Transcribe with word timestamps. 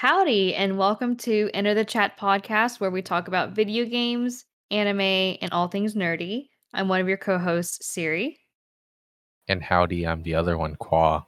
Howdy, 0.00 0.54
and 0.54 0.78
welcome 0.78 1.14
to 1.16 1.50
Enter 1.52 1.74
the 1.74 1.84
Chat 1.84 2.18
podcast, 2.18 2.80
where 2.80 2.90
we 2.90 3.02
talk 3.02 3.28
about 3.28 3.50
video 3.50 3.84
games, 3.84 4.46
anime, 4.70 5.02
and 5.02 5.52
all 5.52 5.68
things 5.68 5.94
nerdy. 5.94 6.48
I'm 6.72 6.88
one 6.88 7.02
of 7.02 7.06
your 7.06 7.18
co 7.18 7.36
hosts, 7.36 7.86
Siri. 7.86 8.40
And 9.46 9.62
howdy, 9.62 10.06
I'm 10.06 10.22
the 10.22 10.36
other 10.36 10.56
one, 10.56 10.74
Qua. 10.76 11.24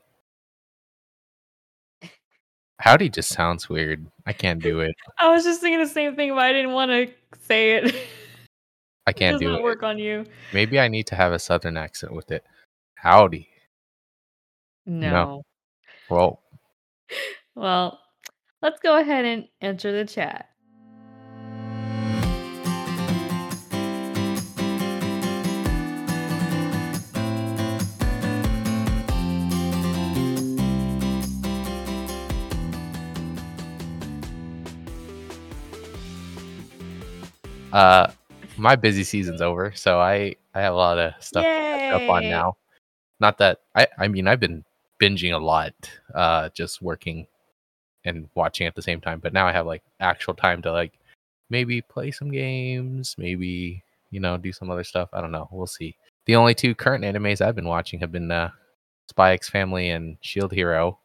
Howdy 2.79 3.09
just 3.09 3.29
sounds 3.29 3.69
weird. 3.69 4.07
I 4.25 4.33
can't 4.33 4.59
do 4.59 4.79
it. 4.79 4.95
I 5.19 5.29
was 5.29 5.43
just 5.43 5.61
thinking 5.61 5.79
the 5.79 5.87
same 5.87 6.15
thing, 6.15 6.31
but 6.31 6.39
I 6.39 6.51
didn't 6.51 6.73
want 6.73 6.89
to 6.89 7.11
say 7.41 7.73
it. 7.75 7.95
I 9.05 9.13
can't 9.13 9.33
does 9.33 9.41
do 9.41 9.53
it. 9.53 9.61
work 9.61 9.83
on 9.83 9.99
you. 9.99 10.25
Maybe 10.51 10.79
I 10.79 10.87
need 10.87 11.05
to 11.07 11.15
have 11.15 11.31
a 11.31 11.37
southern 11.37 11.77
accent 11.77 12.11
with 12.11 12.31
it. 12.31 12.43
Howdy. 12.95 13.49
No. 14.87 15.43
Well, 16.09 16.41
Well, 17.55 17.99
let's 18.63 18.79
go 18.79 18.97
ahead 18.97 19.25
and 19.25 19.47
enter 19.61 19.91
the 19.91 20.05
chat. 20.05 20.49
uh 37.73 38.07
my 38.55 38.75
busy 38.75 39.03
season's 39.03 39.41
over, 39.41 39.71
so 39.75 39.99
I 39.99 40.35
I 40.53 40.61
have 40.61 40.73
a 40.73 40.77
lot 40.77 40.99
of 40.99 41.13
stuff 41.19 41.43
up 41.43 42.07
on 42.07 42.29
now. 42.29 42.55
Not 43.19 43.39
that 43.39 43.61
I 43.75 43.87
I 43.97 44.07
mean 44.07 44.27
I've 44.27 44.39
been 44.39 44.63
binging 45.01 45.33
a 45.33 45.43
lot, 45.43 45.73
uh 46.13 46.49
just 46.49 46.81
working 46.83 47.25
and 48.05 48.29
watching 48.35 48.67
at 48.67 48.75
the 48.75 48.81
same 48.81 49.01
time, 49.01 49.19
but 49.19 49.33
now 49.33 49.47
I 49.47 49.51
have 49.51 49.65
like 49.65 49.83
actual 49.99 50.33
time 50.33 50.61
to 50.63 50.71
like 50.71 50.93
maybe 51.49 51.81
play 51.81 52.11
some 52.11 52.31
games, 52.31 53.15
maybe 53.17 53.83
you 54.11 54.19
know, 54.19 54.37
do 54.37 54.53
some 54.53 54.69
other 54.69 54.83
stuff. 54.83 55.09
I 55.11 55.21
don't 55.21 55.31
know. 55.31 55.49
We'll 55.51 55.65
see. 55.65 55.95
The 56.25 56.35
only 56.35 56.53
two 56.53 56.75
current 56.75 57.03
animes 57.03 57.41
I've 57.41 57.55
been 57.55 57.67
watching 57.67 57.99
have 57.99 58.11
been 58.11 58.31
uh 58.31 58.51
Spy 59.09 59.33
X 59.33 59.49
Family 59.49 59.89
and 59.89 60.17
Shield 60.21 60.51
Hero. 60.51 60.99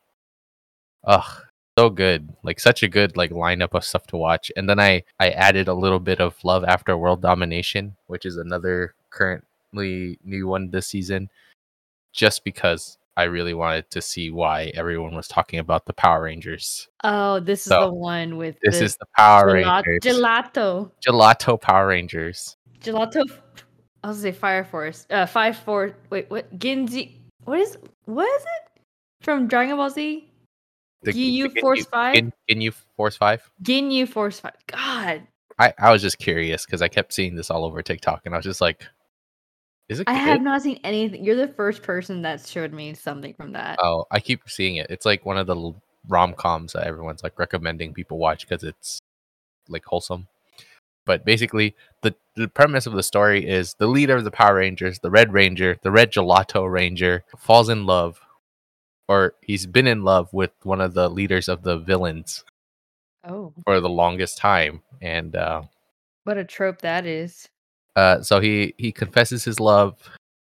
Ugh, 1.05 1.42
so 1.78 1.89
good. 1.89 2.28
Like 2.42 2.61
such 2.61 2.83
a 2.83 2.89
good 2.89 3.17
like 3.17 3.31
lineup 3.31 3.75
of 3.75 3.84
stuff 3.84 4.06
to 4.09 4.17
watch. 4.17 4.53
And 4.56 4.69
then 4.69 4.78
I 4.78 5.03
I 5.19 5.31
added 5.31 5.69
a 5.69 5.75
little 5.75 6.00
bit 6.00 6.20
of 6.20 6.37
Love 6.44 6.65
After 6.65 6.97
World 6.97 7.22
Domination, 7.22 7.97
which 8.06 8.27
is 8.27 8.37
another 8.37 8.94
currently 9.11 10.19
new 10.25 10.47
one 10.47 10.70
this 10.70 10.89
season, 10.89 11.31
just 12.12 12.44
because 12.44 12.97
I 13.19 13.24
really 13.24 13.52
wanted 13.52 13.91
to 13.91 14.00
see 14.00 14.30
why 14.30 14.70
everyone 14.77 15.16
was 15.16 15.27
talking 15.27 15.58
about 15.58 15.86
the 15.86 15.92
Power 15.92 16.22
Rangers. 16.22 16.86
Oh, 17.02 17.41
this 17.41 17.62
is 17.66 17.70
the 17.70 17.92
one 17.92 18.36
with 18.36 18.56
This 18.62 18.80
is 18.80 18.97
the 18.97 19.06
Power 19.16 19.55
gelat- 19.56 19.83
Rangers. 19.84 20.14
gelato. 20.20 20.92
Gelato 21.05 21.60
Power 21.60 21.88
Rangers. 21.88 22.56
Gelato. 22.80 23.25
I 24.05 24.08
was 24.08 24.19
gonna 24.19 24.33
say 24.33 24.33
Fire 24.33 24.64
Force. 24.64 25.05
Uh, 25.10 25.27
Five 25.27 25.56
Four. 25.56 25.97
Wait, 26.10 26.30
what? 26.30 26.56
Genji. 26.60 27.20
What 27.44 27.58
is? 27.58 27.77
What 28.05 28.28
is 28.28 28.42
it? 28.42 28.83
From 29.22 29.48
Dragon 29.48 29.77
Ball 29.77 29.91
Z. 29.91 30.30
The, 31.03 31.12
Ginyu 31.12 31.53
the 31.53 31.60
Force 31.60 31.80
Ginyu- 31.80 31.91
Five? 31.91 32.14
Gin- 32.14 32.32
Ginyu 32.48 32.72
Force 32.97 33.16
Five. 33.16 33.50
Ginyu 33.64 34.08
Force 34.08 34.38
Five. 34.38 34.55
God, 34.69 35.22
I, 35.58 35.75
I 35.77 35.91
was 35.91 36.03
just 36.03 36.19
curious 36.19 36.64
because 36.64 36.82
I 36.82 36.88
kept 36.88 37.12
seeing 37.12 37.34
this 37.34 37.50
all 37.50 37.64
over 37.64 37.82
TikTok 37.82 38.22
and 38.27 38.34
I 38.34 38.38
was 38.38 38.44
just 38.44 38.60
like, 38.60 38.86
is 39.89 40.00
it 40.00 40.08
I 40.08 40.14
good? 40.14 40.20
have 40.20 40.42
not 40.42 40.62
seen 40.62 40.81
anything. 40.84 41.25
You're 41.25 41.36
the 41.36 41.48
first 41.48 41.83
person 41.83 42.22
that 42.22 42.47
showed 42.47 42.72
me 42.72 42.94
something 42.94 43.34
from 43.34 43.53
that. 43.53 43.78
Oh, 43.83 44.05
I 44.11 44.20
keep 44.20 44.48
seeing 44.48 44.77
it. 44.77 44.89
It's 44.91 45.06
like 45.06 45.25
one 45.25 45.39
of 45.39 45.47
the 45.47 45.72
rom 46.08 46.34
coms 46.34 46.72
that 46.72 46.86
everyone's 46.86 47.22
like 47.22 47.39
recommending 47.39 47.92
people 47.94 48.19
watch 48.19 48.47
because 48.47 48.64
it's 48.64 48.98
like 49.69 49.84
wholesome. 49.84 50.28
But 51.06 51.25
basically, 51.25 51.75
the, 52.03 52.14
the 52.36 52.48
premise 52.48 52.86
of 52.86 52.92
the 52.92 53.03
story 53.03 53.48
is 53.48 53.75
the 53.78 53.86
leader 53.86 54.16
of 54.16 54.25
the 54.25 54.31
Power 54.31 54.56
Rangers, 54.56 54.99
the 54.99 55.10
Red 55.10 55.32
Ranger, 55.32 55.78
the 55.82 55.91
Red 55.91 56.12
Gelato 56.12 56.70
Ranger, 56.70 57.25
falls 57.38 57.70
in 57.70 57.87
love, 57.87 58.20
or 59.09 59.32
he's 59.41 59.65
been 59.65 59.87
in 59.87 60.05
love 60.05 60.28
with 60.34 60.50
one 60.65 60.82
of 60.82 60.93
the 60.93 61.09
leaders 61.09 61.49
of 61.49 61.62
the 61.62 61.78
villains 61.78 62.44
Oh, 63.26 63.55
for 63.65 63.81
the 63.81 63.88
longest 63.88 64.37
time. 64.37 64.82
And 65.00 65.34
uh, 65.34 65.62
what 66.25 66.37
a 66.37 66.44
trope 66.44 66.82
that 66.82 67.06
is. 67.06 67.49
Uh, 67.98 68.22
so 68.22 68.38
he 68.38 68.75
he 68.78 68.92
confesses 68.92 69.42
his 69.44 69.59
love, 69.59 69.94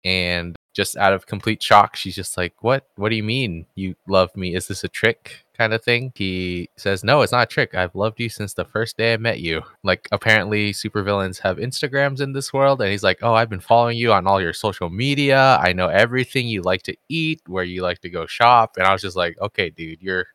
and 0.04 0.54
just 0.74 0.94
out 0.98 1.14
of 1.14 1.26
complete 1.26 1.62
shock, 1.62 1.96
she's 1.96 2.14
just 2.14 2.36
like, 2.36 2.54
"What? 2.62 2.86
What 2.96 3.08
do 3.08 3.16
you 3.16 3.22
mean 3.22 3.64
you 3.76 3.94
love 4.06 4.36
me? 4.36 4.54
Is 4.54 4.68
this 4.68 4.84
a 4.84 4.88
trick?" 4.88 5.44
Kind 5.56 5.72
of 5.72 5.82
thing. 5.82 6.12
He 6.14 6.68
says, 6.76 7.02
"No, 7.02 7.22
it's 7.22 7.32
not 7.32 7.44
a 7.44 7.54
trick. 7.54 7.74
I've 7.74 7.94
loved 7.94 8.20
you 8.20 8.28
since 8.28 8.52
the 8.52 8.66
first 8.66 8.98
day 8.98 9.14
I 9.14 9.16
met 9.16 9.40
you." 9.40 9.62
Like 9.82 10.06
apparently, 10.12 10.72
supervillains 10.72 11.40
have 11.40 11.56
Instagrams 11.56 12.20
in 12.20 12.34
this 12.34 12.52
world, 12.52 12.82
and 12.82 12.90
he's 12.90 13.02
like, 13.02 13.20
"Oh, 13.22 13.32
I've 13.32 13.48
been 13.48 13.60
following 13.60 13.96
you 13.96 14.12
on 14.12 14.26
all 14.26 14.40
your 14.40 14.52
social 14.52 14.90
media. 14.90 15.58
I 15.62 15.72
know 15.72 15.88
everything 15.88 16.46
you 16.48 16.60
like 16.60 16.82
to 16.82 16.96
eat, 17.08 17.40
where 17.46 17.64
you 17.64 17.80
like 17.82 18.00
to 18.00 18.10
go 18.10 18.26
shop." 18.26 18.76
And 18.76 18.86
I 18.86 18.92
was 18.92 19.00
just 19.00 19.16
like, 19.16 19.40
"Okay, 19.40 19.70
dude, 19.70 20.02
you're 20.02 20.26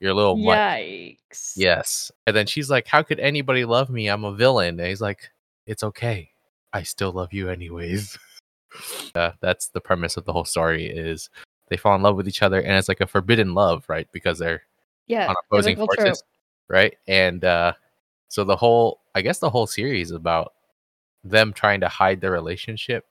you're 0.00 0.12
a 0.12 0.14
little 0.14 0.36
much." 0.36 0.58
Yikes. 0.58 1.54
Yes. 1.56 2.12
And 2.26 2.36
then 2.36 2.46
she's 2.46 2.68
like, 2.68 2.86
How 2.86 3.02
could 3.02 3.20
anybody 3.20 3.64
love 3.64 3.88
me? 3.88 4.08
I'm 4.08 4.24
a 4.24 4.34
villain. 4.34 4.78
And 4.78 4.88
he's 4.88 5.00
like, 5.00 5.30
It's 5.66 5.82
okay. 5.82 6.30
I 6.72 6.82
still 6.82 7.12
love 7.12 7.32
you 7.32 7.48
anyways. 7.48 8.18
uh, 9.14 9.32
that's 9.40 9.68
the 9.68 9.80
premise 9.80 10.16
of 10.16 10.24
the 10.24 10.32
whole 10.32 10.44
story 10.44 10.86
is 10.86 11.30
they 11.68 11.76
fall 11.76 11.94
in 11.94 12.02
love 12.02 12.16
with 12.16 12.28
each 12.28 12.42
other 12.42 12.60
and 12.60 12.76
it's 12.76 12.88
like 12.88 13.00
a 13.00 13.06
forbidden 13.06 13.54
love, 13.54 13.84
right? 13.88 14.08
Because 14.12 14.38
they're 14.38 14.62
Yeah. 15.06 15.28
on 15.28 15.34
opposing 15.48 15.76
typical 15.76 15.94
forces. 15.96 16.22
Right. 16.68 16.96
And 17.06 17.44
uh 17.44 17.72
so 18.28 18.44
the 18.44 18.56
whole 18.56 19.00
I 19.14 19.22
guess 19.22 19.38
the 19.38 19.50
whole 19.50 19.66
series 19.66 20.10
is 20.10 20.16
about 20.16 20.52
them 21.24 21.52
trying 21.52 21.80
to 21.80 21.88
hide 21.88 22.20
their 22.20 22.32
relationship 22.32 23.06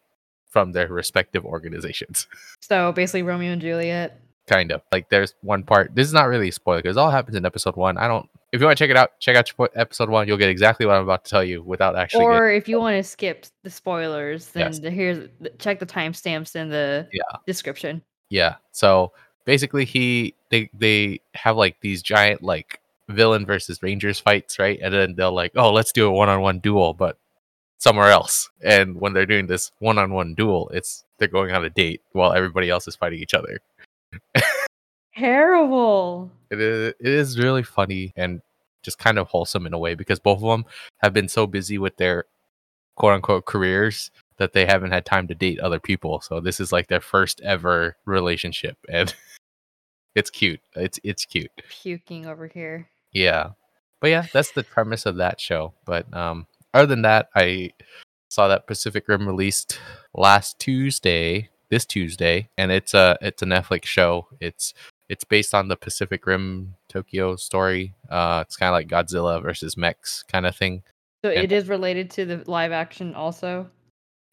from 0.49 0.71
their 0.71 0.87
respective 0.87 1.45
organizations. 1.45 2.27
So 2.61 2.91
basically, 2.93 3.21
Romeo 3.21 3.51
and 3.51 3.61
Juliet. 3.61 4.19
Kind 4.47 4.71
of. 4.71 4.81
Like 4.91 5.09
there's 5.09 5.33
one 5.41 5.63
part 5.63 5.93
this 5.95 6.07
is 6.07 6.13
not 6.13 6.27
really 6.27 6.49
a 6.49 6.51
spoiler 6.51 6.81
because 6.81 6.97
it 6.97 6.99
all 6.99 7.11
happens 7.11 7.35
in 7.35 7.45
episode 7.45 7.75
one. 7.75 7.97
I 7.97 8.07
don't 8.07 8.29
if 8.51 8.61
you 8.61 8.65
want 8.67 8.77
to 8.77 8.83
check 8.83 8.89
it 8.91 8.95
out 8.97 9.19
check 9.19 9.35
out 9.35 9.51
episode 9.75 10.09
one 10.09 10.27
you'll 10.27 10.37
get 10.37 10.47
exactly 10.49 10.85
what 10.85 10.95
i'm 10.95 11.03
about 11.03 11.25
to 11.25 11.29
tell 11.29 11.43
you 11.43 11.61
without 11.61 11.97
actually 11.97 12.21
getting- 12.23 12.37
Or 12.37 12.49
if 12.51 12.69
you 12.69 12.79
want 12.79 12.95
to 12.95 13.03
skip 13.03 13.45
the 13.63 13.69
spoilers, 13.69 14.47
then 14.49 14.67
Yes. 14.67 14.79
the- 14.79 14.91
here's 14.91 15.27
check 15.59 15.79
the 15.79 15.85
timestamps 15.85 16.55
in 16.55 16.69
the 16.69 17.07
Yeah. 17.11 17.21
description. 17.45 18.01
yeah. 18.29 18.55
So 18.71 19.11
basically 19.45 19.83
he 19.85 20.35
they 20.51 20.69
they 20.73 21.19
have 21.33 21.57
like 21.57 21.81
these 21.81 22.01
giant 22.01 22.43
like 22.43 22.79
villain 23.09 23.45
versus 23.45 23.81
rangers 23.83 24.19
fights 24.19 24.57
right? 24.57 24.79
And 24.81 24.93
then 24.93 25.15
they'll 25.15 25.33
like 25.33 25.51
oh 25.55 25.73
let's 25.73 25.91
do 25.91 26.07
a 26.07 26.11
one-on-one 26.11 26.59
duel 26.59 26.93
but 26.93 27.17
somewhere 27.77 28.09
else. 28.09 28.49
And 28.63 28.99
when 29.01 29.13
they're 29.13 29.25
doing 29.25 29.47
this 29.47 29.71
one-on-one 29.79 30.33
duel 30.35 30.69
it's 30.73 31.03
they're 31.17 31.27
going 31.27 31.51
on 31.51 31.65
a 31.65 31.69
date 31.69 32.01
while 32.13 32.31
everybody 32.33 32.69
else 32.69 32.87
is 32.87 32.95
fighting 32.95 33.19
each 33.19 33.33
other 33.33 33.59
Terrible. 35.15 36.29
it 36.51 36.59
is, 36.59 36.93
it 36.99 37.07
is 37.07 37.39
really 37.39 37.63
funny 37.63 38.11
and 38.15 38.41
just 38.83 38.99
kind 38.99 39.17
of 39.17 39.27
wholesome 39.27 39.65
in 39.65 39.73
a 39.73 39.79
way 39.79 39.95
because 39.95 40.19
both 40.19 40.43
of 40.43 40.49
them 40.49 40.65
have 40.97 41.13
been 41.13 41.27
so 41.27 41.47
busy 41.47 41.77
with 41.77 41.97
their 41.97 42.25
quote 42.95 43.13
unquote 43.13 43.45
careers 43.45 44.11
that 44.37 44.53
they 44.53 44.65
haven't 44.65 44.91
had 44.91 45.05
time 45.05 45.27
to 45.27 45.35
date 45.35 45.59
other 45.59 45.79
people. 45.79 46.21
So 46.21 46.39
this 46.39 46.59
is 46.59 46.71
like 46.71 46.87
their 46.87 47.01
first 47.01 47.41
ever 47.41 47.95
relationship 48.05 48.77
and 48.89 49.13
it's 50.15 50.29
cute. 50.29 50.61
It's 50.75 50.99
it's 51.03 51.25
cute. 51.25 51.51
Puking 51.69 52.25
over 52.25 52.47
here. 52.47 52.89
Yeah. 53.11 53.51
But 54.01 54.09
yeah, 54.09 54.27
that's 54.33 54.51
the 54.51 54.63
premise 54.63 55.05
of 55.05 55.17
that 55.17 55.39
show. 55.39 55.73
But 55.85 56.13
um 56.13 56.47
other 56.73 56.87
than 56.87 57.03
that, 57.03 57.29
I 57.35 57.71
saw 58.29 58.49
that 58.49 58.67
Pacific 58.67 59.07
Rim 59.07 59.25
released 59.25 59.79
last 60.13 60.59
Tuesday, 60.59 61.49
this 61.75 61.85
Tuesday, 61.85 62.47
and 62.57 62.71
it's 62.71 62.93
a 62.93 63.17
it's 63.21 63.41
a 63.41 63.45
Netflix 63.45 63.83
show. 63.83 64.27
It's 64.39 64.73
it's 65.09 65.25
based 65.25 65.53
on 65.53 65.67
the 65.67 65.75
Pacific 65.75 66.25
Rim 66.25 66.73
Tokyo 66.87 67.35
story. 67.35 67.93
Uh 68.09 68.43
it's 68.45 68.55
kind 68.55 68.69
of 68.69 68.73
like 68.73 68.87
Godzilla 68.87 69.41
versus 69.41 69.75
mechs 69.75 70.23
kind 70.23 70.45
of 70.45 70.55
thing. 70.55 70.83
So 71.23 71.31
And- 71.31 71.43
it 71.43 71.51
is 71.51 71.67
related 71.67 72.09
to 72.11 72.25
the 72.25 72.43
live 72.49 72.71
action 72.71 73.13
also. 73.13 73.69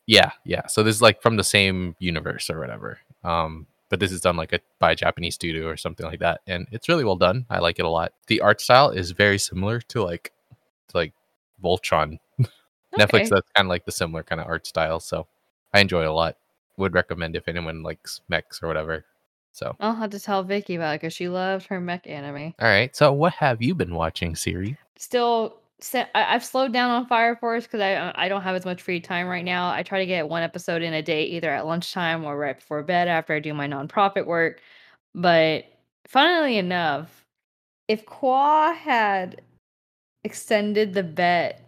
Yeah, 0.07 0.31
yeah. 0.45 0.67
So 0.69 0.85
this 0.85 0.95
is 0.95 1.03
like 1.03 1.21
from 1.21 1.37
the 1.37 1.43
same 1.45 1.97
universe 1.99 2.49
or 2.49 2.61
whatever. 2.61 2.99
Um, 3.25 3.67
but 3.89 3.99
this 3.99 4.13
is 4.13 4.21
done 4.21 4.37
like 4.37 4.53
a 4.53 4.61
by 4.79 4.93
a 4.93 4.97
Japanese 4.97 5.35
studio 5.35 5.67
or 5.67 5.77
something 5.77 6.07
like 6.07 6.21
that, 6.21 6.43
and 6.47 6.69
it's 6.71 6.89
really 6.89 7.05
well 7.05 7.17
done. 7.17 7.45
I 7.51 7.59
like 7.59 7.81
it 7.81 7.85
a 7.85 7.89
lot. 7.91 8.13
The 8.29 8.41
art 8.41 8.61
style 8.61 8.91
is 8.91 9.11
very 9.11 9.39
similar 9.39 9.81
to 9.81 10.05
like 10.05 10.31
to 10.91 10.97
like 10.97 11.13
Voltron. 11.63 12.19
Netflix 12.99 13.31
that's 13.31 13.49
kind 13.57 13.67
of 13.67 13.69
like 13.69 13.85
the 13.85 13.93
similar 13.93 14.23
kind 14.23 14.41
of 14.41 14.47
art 14.47 14.65
style, 14.67 15.01
so 15.01 15.27
I 15.75 15.81
enjoy 15.81 16.03
it 16.03 16.09
a 16.09 16.13
lot. 16.13 16.37
Would 16.79 16.95
recommend 16.95 17.37
if 17.37 17.49
anyone 17.49 17.83
likes 17.83 18.21
mechs 18.29 18.63
or 18.63 18.69
whatever. 18.69 19.05
So, 19.53 19.77
I'll 19.81 19.95
have 19.95 20.11
to 20.11 20.21
tell 20.21 20.43
Vicky 20.43 20.77
about 20.77 20.95
it 20.95 21.01
because 21.03 21.13
she 21.13 21.29
loved 21.29 21.67
her 21.67 21.79
mech 21.81 22.07
anime. 22.07 22.55
all 22.59 22.69
right. 22.69 22.95
So, 22.97 23.13
what 23.13 23.35
have 23.35 23.61
you 23.61 23.75
been 23.75 23.95
watching, 23.95 24.35
Siri? 24.35 24.79
Still, 24.97 25.59
I- 25.95 26.07
I've 26.15 26.45
slowed 26.45 26.73
down 26.73 26.91
on 26.91 27.07
Fire 27.07 27.37
Force 27.37 27.65
because 27.65 27.81
I 27.83 28.13
I 28.15 28.29
don't 28.29 28.41
have 28.43 28.57
as 28.57 28.65
much 28.65 28.81
free 28.81 29.01
time 29.01 29.27
right 29.27 29.45
now. 29.45 29.71
I 29.71 29.83
try 29.83 29.99
to 29.99 30.07
get 30.07 30.29
one 30.29 30.43
episode 30.43 30.81
in 30.81 30.95
a 30.95 31.03
day, 31.03 31.25
either 31.25 31.51
at 31.51 31.67
lunchtime 31.67 32.25
or 32.25 32.39
right 32.39 32.57
before 32.57 32.83
bed 32.83 33.09
after 33.09 33.35
I 33.35 33.41
do 33.41 33.53
my 33.53 33.69
nonprofit 33.69 34.27
work. 34.27 34.61
But 35.15 35.65
funnily 36.09 36.57
enough, 36.57 37.27
if 37.89 38.07
Qua 38.07 38.73
had 38.73 39.43
extended 40.25 40.95
the 40.95 41.03
bet, 41.03 41.61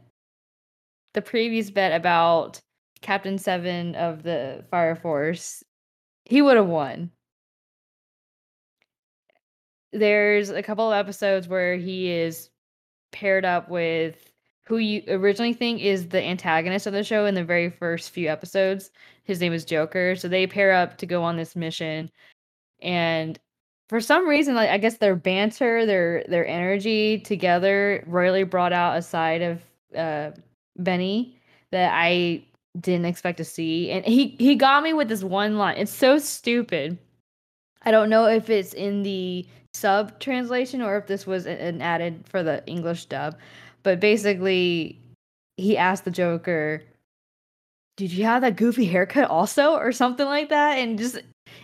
the 1.12 1.21
previous 1.23 1.71
bet 1.71 1.93
about 1.93 2.61
Captain 3.05 3.37
Seven 3.37 3.95
of 3.97 4.23
the 4.23 4.65
Fire 4.71 4.97
Force, 4.97 5.62
he 6.25 6.41
would 6.41 6.56
have 6.56 6.67
won. 6.67 7.11
There's 9.93 10.49
a 10.49 10.62
couple 10.62 10.91
of 10.91 10.97
episodes 10.97 11.47
where 11.47 11.77
he 11.77 12.11
is 12.11 12.49
paired 13.12 13.45
up 13.45 13.69
with 13.69 14.33
who 14.67 14.79
you 14.79 15.03
originally 15.06 15.53
think 15.53 15.83
is 15.83 16.09
the 16.09 16.23
antagonist 16.23 16.87
of 16.87 16.95
the 16.95 17.05
show 17.05 17.27
in 17.27 17.35
the 17.35 17.45
very 17.45 17.69
first 17.69 18.11
few 18.11 18.29
episodes. 18.29 18.91
His 19.25 19.39
name 19.39 19.53
is 19.53 19.67
Joker. 19.67 20.17
So 20.17 20.27
they 20.27 20.47
pair 20.47 20.73
up 20.73 20.97
to 20.97 21.06
go 21.06 21.23
on 21.23 21.37
this 21.37 21.55
mission. 21.55 22.11
And 22.81 23.39
for 23.91 24.01
some 24.01 24.27
reason, 24.27 24.55
like 24.55 24.71
I 24.71 24.79
guess 24.79 24.97
their 24.97 25.15
banter, 25.15 25.85
their 25.85 26.25
their 26.27 26.47
energy 26.47 27.19
together 27.19 28.03
really 28.06 28.45
brought 28.45 28.73
out 28.73 28.97
a 28.97 29.03
side 29.03 29.43
of 29.43 29.62
uh 29.95 30.31
Benny 30.79 31.39
that 31.71 31.93
I 31.95 32.47
didn't 32.81 33.06
expect 33.06 33.38
to 33.38 33.44
see. 33.44 33.91
And 33.91 34.05
he 34.05 34.37
he 34.38 34.55
got 34.55 34.82
me 34.82 34.93
with 34.93 35.09
this 35.09 35.23
one 35.23 35.59
line. 35.59 35.76
It's 35.79 35.93
so 35.93 36.19
stupid. 36.19 36.99
I 37.82 37.91
don't 37.91 38.11
know 38.11 38.26
if 38.26 38.50
it's 38.50 38.73
in 38.73 39.03
the 39.03 39.47
sub 39.75 40.19
translation 40.21 40.81
or 40.82 40.97
if 40.97 41.06
this 41.06 41.26
was 41.26 41.47
an 41.47 41.82
added 41.82 42.25
for 42.29 42.43
the 42.43 42.65
English 42.67 43.06
dub. 43.06 43.37
But 43.82 44.00
basically, 44.00 45.00
he 45.56 45.76
asked 45.76 46.05
the 46.05 46.11
Joker, 46.11 46.82
"Did 47.97 48.12
you 48.12 48.25
have 48.25 48.43
that 48.43 48.56
goofy 48.56 48.87
haircut 48.87 49.31
also, 49.31 49.75
or 49.75 49.93
something 49.93 50.27
like 50.27 50.49
that?" 50.49 50.79
And 50.79 50.99
just 50.99 51.19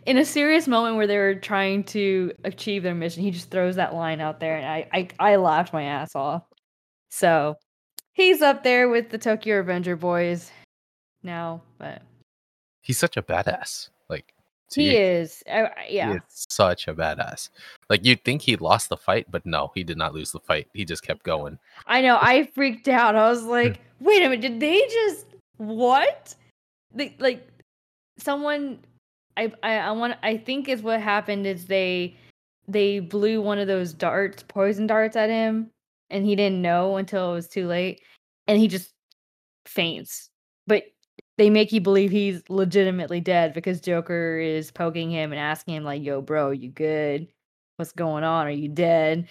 in 0.06 0.18
a 0.18 0.24
serious 0.24 0.68
moment 0.68 0.96
where 0.96 1.06
they 1.06 1.18
were 1.18 1.34
trying 1.34 1.84
to 1.84 2.32
achieve 2.44 2.82
their 2.82 2.94
mission, 2.94 3.22
he 3.22 3.30
just 3.30 3.50
throws 3.50 3.76
that 3.76 3.94
line 3.94 4.20
out 4.20 4.40
there, 4.40 4.56
and 4.56 4.66
I 4.66 4.88
I, 4.92 5.32
I 5.32 5.36
laughed 5.36 5.72
my 5.72 5.84
ass 5.84 6.14
off. 6.14 6.44
So 7.10 7.56
he's 8.12 8.42
up 8.42 8.62
there 8.62 8.88
with 8.88 9.10
the 9.10 9.18
Tokyo 9.18 9.56
Revenger 9.56 9.96
boys 9.96 10.50
now, 11.22 11.62
but 11.78 12.02
He's 12.82 12.98
such 12.98 13.16
a 13.16 13.22
badass. 13.22 13.90
Like 14.08 14.34
he 14.74 14.90
he, 14.90 14.96
is. 14.96 15.42
Uh, 15.50 15.66
he 15.84 15.96
yeah. 15.96 16.14
is 16.14 16.22
such 16.28 16.88
a 16.88 16.94
badass. 16.94 17.50
Like 17.88 18.04
you'd 18.04 18.24
think 18.24 18.42
he 18.42 18.56
lost 18.56 18.88
the 18.88 18.96
fight, 18.96 19.26
but 19.30 19.44
no, 19.44 19.70
he 19.74 19.84
did 19.84 19.98
not 19.98 20.14
lose 20.14 20.32
the 20.32 20.40
fight. 20.40 20.68
He 20.74 20.84
just 20.84 21.02
kept 21.02 21.22
going. 21.22 21.58
I 21.86 22.00
know. 22.00 22.18
I 22.20 22.48
freaked 22.54 22.88
out. 22.88 23.16
I 23.16 23.28
was 23.28 23.44
like, 23.44 23.80
wait 24.00 24.22
a 24.22 24.28
minute, 24.28 24.40
did 24.40 24.60
they 24.60 24.80
just 24.88 25.26
what? 25.58 26.34
They, 26.94 27.14
like 27.18 27.46
someone 28.18 28.78
I 29.36 29.52
I, 29.62 29.78
I 29.78 29.90
want 29.92 30.16
I 30.22 30.36
think 30.36 30.68
is 30.68 30.82
what 30.82 31.00
happened 31.00 31.46
is 31.46 31.66
they 31.66 32.16
they 32.66 33.00
blew 33.00 33.42
one 33.42 33.58
of 33.58 33.68
those 33.68 33.92
darts, 33.92 34.42
poison 34.42 34.86
darts 34.86 35.16
at 35.16 35.28
him, 35.28 35.70
and 36.08 36.24
he 36.24 36.34
didn't 36.36 36.62
know 36.62 36.96
until 36.96 37.32
it 37.32 37.34
was 37.34 37.48
too 37.48 37.66
late. 37.66 38.02
And 38.46 38.58
he 38.58 38.68
just 38.68 38.90
faints. 39.66 40.28
But 40.66 40.84
they 41.38 41.50
make 41.50 41.72
you 41.72 41.80
believe 41.80 42.10
he's 42.10 42.42
legitimately 42.48 43.20
dead 43.20 43.54
because 43.54 43.80
Joker 43.80 44.38
is 44.38 44.70
poking 44.70 45.10
him 45.10 45.32
and 45.32 45.40
asking 45.40 45.74
him, 45.76 45.84
like, 45.84 46.02
yo, 46.02 46.20
bro, 46.20 46.50
you 46.50 46.68
good? 46.68 47.28
What's 47.76 47.92
going 47.92 48.24
on? 48.24 48.46
Are 48.46 48.50
you 48.50 48.68
dead? 48.68 49.26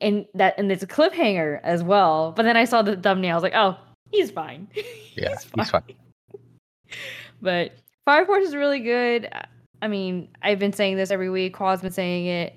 and 0.00 0.26
that 0.34 0.54
and 0.58 0.70
it's 0.72 0.82
a 0.82 0.86
cliffhanger 0.86 1.60
as 1.62 1.82
well. 1.82 2.32
But 2.32 2.44
then 2.44 2.56
I 2.56 2.64
saw 2.64 2.82
the 2.82 2.96
thumbnail, 2.96 3.32
I 3.32 3.34
was 3.34 3.42
like, 3.42 3.54
oh, 3.54 3.76
he's 4.10 4.30
fine. 4.30 4.68
Yeah, 5.16 5.34
he's 5.56 5.70
fine. 5.70 5.82
But 7.42 7.72
Fire 8.04 8.24
Force 8.24 8.44
is 8.44 8.54
really 8.54 8.80
good. 8.80 9.28
I- 9.82 9.88
mean, 9.88 10.28
I've 10.42 10.58
been 10.58 10.72
saying 10.72 10.96
this 10.96 11.10
every 11.10 11.28
week. 11.30 11.54
Quad's 11.54 11.82
been 11.82 11.90
saying 11.90 12.26
it 12.26 12.54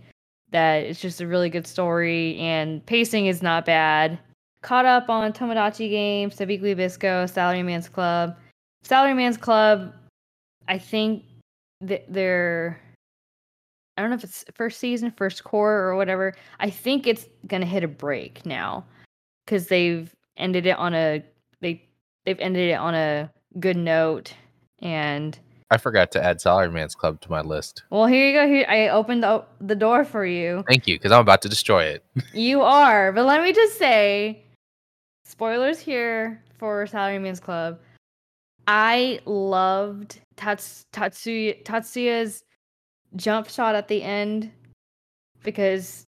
that 0.51 0.83
it's 0.83 1.01
just 1.01 1.19
a 1.19 1.27
really 1.27 1.50
good 1.50 1.65
story 1.65 2.38
and 2.38 2.86
pacing 2.86 3.25
is 3.25 3.42
not 3.42 3.65
bad. 3.65 4.19
Caught 4.62 4.86
up 4.86 5.10
on 5.10 5.33
Tomodachi 5.33 5.89
Games, 5.89 6.36
Sabikui 6.36 6.75
Bisco, 6.75 7.25
Salaryman's 7.25 7.89
Club. 7.89 8.36
Salaryman's 8.84 9.38
Club, 9.38 9.94
I 10.68 10.78
think 10.78 11.24
that 11.82 12.06
they're 12.12 12.80
I 13.98 14.02
don't 14.02 14.10
know 14.10 14.16
if 14.16 14.24
it's 14.24 14.44
first 14.56 14.80
season, 14.80 15.12
first 15.12 15.44
core, 15.44 15.78
or 15.84 15.96
whatever. 15.96 16.34
I 16.60 16.70
think 16.70 17.06
it's 17.06 17.28
gonna 17.48 17.66
hit 17.66 17.84
a 17.84 17.88
break 17.88 18.46
now 18.46 18.86
because 19.46 19.68
they've 19.68 20.14
ended 20.38 20.66
it 20.66 20.78
on 20.78 20.94
a 20.94 21.24
they 21.62 21.84
they've 22.26 22.40
ended 22.40 22.70
it 22.70 22.76
on 22.76 22.96
a 22.96 23.32
good 23.60 23.78
note. 23.78 24.34
And 24.82 25.38
I 25.70 25.78
forgot 25.78 26.12
to 26.12 26.24
add 26.24 26.40
Salaryman's 26.40 26.96
Club 26.96 27.22
to 27.22 27.32
my 27.32 27.42
list. 27.42 27.84
well, 27.90 28.06
here 28.06 28.28
you 28.28 28.34
go. 28.34 28.48
Here 28.48 28.66
I 28.68 28.90
opened 28.90 29.24
the 29.24 29.44
the 29.62 29.76
door 29.76 30.04
for 30.04 30.26
you. 30.26 30.64
Thank 30.68 30.88
you, 30.88 30.96
because 30.96 31.12
I'm 31.12 31.22
about 31.22 31.42
to 31.44 31.50
destroy 31.50 31.84
it. 31.86 32.04
You 32.34 32.62
are, 32.62 33.12
but 33.12 33.26
let 33.26 33.44
me 33.44 33.54
just 33.54 33.78
say, 33.78 34.44
spoilers 35.24 35.80
here 35.80 36.42
for 36.58 36.86
Salaryman's 36.86 37.40
Club. 37.40 37.80
I 38.68 39.19
loved 39.25 40.19
Tats 40.38 40.86
Tatsuya 40.94 41.63
Tatsuya's 41.63 42.44
jump 43.15 43.50
shot 43.50 43.75
at 43.75 43.88
the 43.88 44.01
end 44.01 44.51
because 45.44 46.06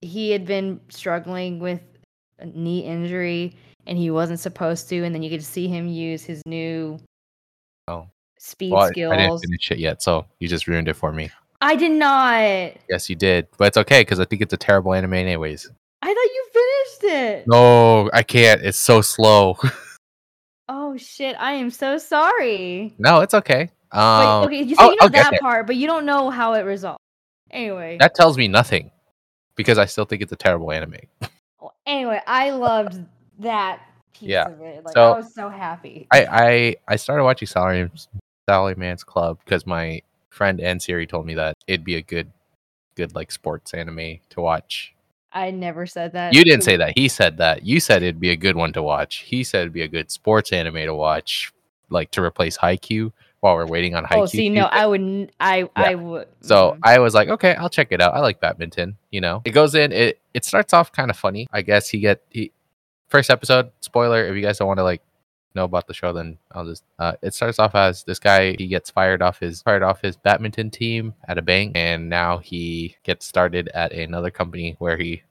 he 0.00 0.30
had 0.30 0.44
been 0.46 0.80
struggling 0.88 1.58
with 1.58 1.80
a 2.38 2.46
knee 2.46 2.80
injury 2.80 3.54
and 3.86 3.98
he 3.98 4.10
wasn't 4.10 4.38
supposed 4.40 4.88
to, 4.88 5.02
and 5.04 5.14
then 5.14 5.22
you 5.22 5.30
could 5.30 5.44
see 5.44 5.66
him 5.68 5.88
use 5.88 6.24
his 6.24 6.40
new 6.46 6.98
Oh. 7.88 8.06
speed 8.38 8.72
Well, 8.72 8.82
I- 8.82 8.86
I 8.86 8.90
skills. 8.90 9.16
didn't 9.16 9.40
finish 9.40 9.70
it 9.72 9.78
yet, 9.78 10.02
so 10.02 10.24
you 10.38 10.48
just 10.48 10.68
ruined 10.68 10.86
it 10.88 10.94
for 10.94 11.12
me. 11.12 11.30
I 11.60 11.74
did 11.76 11.92
not. 11.92 12.74
Yes, 12.88 13.10
you 13.10 13.16
did, 13.16 13.48
but 13.58 13.66
it's 13.68 13.76
okay 13.76 14.02
because 14.02 14.20
I 14.20 14.24
think 14.24 14.40
it's 14.42 14.52
a 14.52 14.56
terrible 14.56 14.94
anime, 14.94 15.14
anyways. 15.14 15.68
I 16.00 16.06
thought 16.06 16.14
you 16.14 16.44
finished 16.52 17.14
it. 17.22 17.46
No, 17.48 18.08
I 18.12 18.22
can't. 18.22 18.60
It's 18.62 18.78
so 18.78 19.00
slow. 19.00 19.56
Oh 20.68 20.96
shit! 20.96 21.36
I 21.38 21.52
am 21.54 21.70
so 21.70 21.98
sorry. 21.98 22.94
no, 22.98 23.20
it's 23.20 23.34
okay. 23.34 23.70
Um, 23.90 24.44
okay, 24.44 24.62
you, 24.62 24.74
so 24.74 24.90
you 24.90 24.96
know 25.00 25.08
that 25.08 25.40
part, 25.40 25.66
but 25.66 25.76
you 25.76 25.86
don't 25.86 26.06
know 26.06 26.30
how 26.30 26.54
it 26.54 26.62
resolved. 26.62 26.98
Anyway, 27.50 27.98
that 27.98 28.14
tells 28.14 28.38
me 28.38 28.48
nothing 28.48 28.90
because 29.56 29.78
I 29.78 29.84
still 29.84 30.04
think 30.04 30.22
it's 30.22 30.32
a 30.32 30.36
terrible 30.36 30.72
anime. 30.72 30.96
Well, 31.60 31.74
anyway, 31.86 32.20
I 32.26 32.50
loved 32.50 33.04
that 33.40 33.80
piece 34.14 34.30
Yeah, 34.30 34.48
of 34.48 34.60
it. 34.60 34.84
Like 34.84 34.94
so- 34.94 35.12
I 35.12 35.16
was 35.16 35.34
so 35.34 35.48
happy. 35.48 36.06
I 36.10 36.24
I, 36.26 36.76
I 36.88 36.96
started 36.96 37.24
watching 37.24 37.46
Salary 37.46 37.90
Salaryman's 38.48 39.04
Club 39.04 39.38
because 39.44 39.66
my 39.66 40.00
friend 40.30 40.60
and 40.60 40.80
Siri 40.80 41.06
told 41.06 41.26
me 41.26 41.34
that 41.34 41.54
it'd 41.66 41.84
be 41.84 41.96
a 41.96 42.02
good 42.02 42.30
good 42.94 43.14
like 43.14 43.30
sports 43.30 43.74
anime 43.74 44.18
to 44.30 44.40
watch. 44.40 44.94
I 45.34 45.50
never 45.50 45.86
said 45.86 46.12
that. 46.12 46.34
You 46.34 46.44
didn't 46.44 46.62
say 46.62 46.76
that. 46.76 46.96
He 46.96 47.08
said 47.08 47.38
that. 47.38 47.64
You 47.64 47.80
said 47.80 48.02
it'd 48.02 48.20
be 48.20 48.30
a 48.30 48.36
good 48.36 48.56
one 48.56 48.72
to 48.74 48.82
watch. 48.82 49.18
He 49.18 49.44
said 49.44 49.62
it'd 49.62 49.72
be 49.72 49.82
a 49.82 49.88
good 49.88 50.10
sports 50.10 50.52
anime 50.52 50.74
to 50.74 50.94
watch, 50.94 51.52
like 51.88 52.10
to 52.12 52.22
replace 52.22 52.58
Haikyuu 52.58 53.12
while 53.40 53.56
we're 53.56 53.66
waiting 53.66 53.94
on 53.94 54.04
Haikyuu. 54.04 54.22
Oh, 54.22 54.26
see, 54.26 54.48
no, 54.48 54.64
I 54.66 54.86
wouldn't. 54.86 55.30
I 55.40 55.68
I 55.74 55.94
would. 55.94 56.28
So 56.40 56.72
mm. 56.72 56.78
I 56.82 56.98
was 56.98 57.14
like, 57.14 57.28
okay, 57.28 57.54
I'll 57.54 57.70
check 57.70 57.88
it 57.90 58.00
out. 58.00 58.14
I 58.14 58.20
like 58.20 58.40
badminton. 58.40 58.96
You 59.10 59.20
know, 59.20 59.42
it 59.44 59.50
goes 59.50 59.74
in. 59.74 59.92
It 59.92 60.20
it 60.34 60.44
starts 60.44 60.72
off 60.72 60.92
kind 60.92 61.10
of 61.10 61.16
funny. 61.16 61.48
I 61.52 61.62
guess 61.62 61.88
he 61.88 62.00
get 62.00 62.22
he 62.30 62.52
first 63.08 63.30
episode 63.30 63.70
spoiler. 63.80 64.24
If 64.26 64.36
you 64.36 64.42
guys 64.42 64.58
don't 64.58 64.68
want 64.68 64.78
to 64.78 64.84
like 64.84 65.02
know 65.54 65.64
about 65.64 65.86
the 65.86 65.94
show, 65.94 66.12
then 66.12 66.38
I'll 66.52 66.66
just. 66.66 66.84
Uh, 66.98 67.12
it 67.22 67.34
starts 67.34 67.58
off 67.58 67.74
as 67.74 68.04
this 68.04 68.18
guy 68.18 68.54
he 68.58 68.66
gets 68.66 68.90
fired 68.90 69.22
off 69.22 69.40
his 69.40 69.62
fired 69.62 69.82
off 69.82 70.00
his 70.02 70.16
badminton 70.16 70.70
team 70.70 71.14
at 71.28 71.38
a 71.38 71.42
bank, 71.42 71.72
and 71.74 72.08
now 72.08 72.38
he 72.38 72.96
gets 73.02 73.26
started 73.26 73.68
at 73.74 73.92
another 73.92 74.30
company 74.30 74.76
where 74.78 74.96
he 74.96 75.22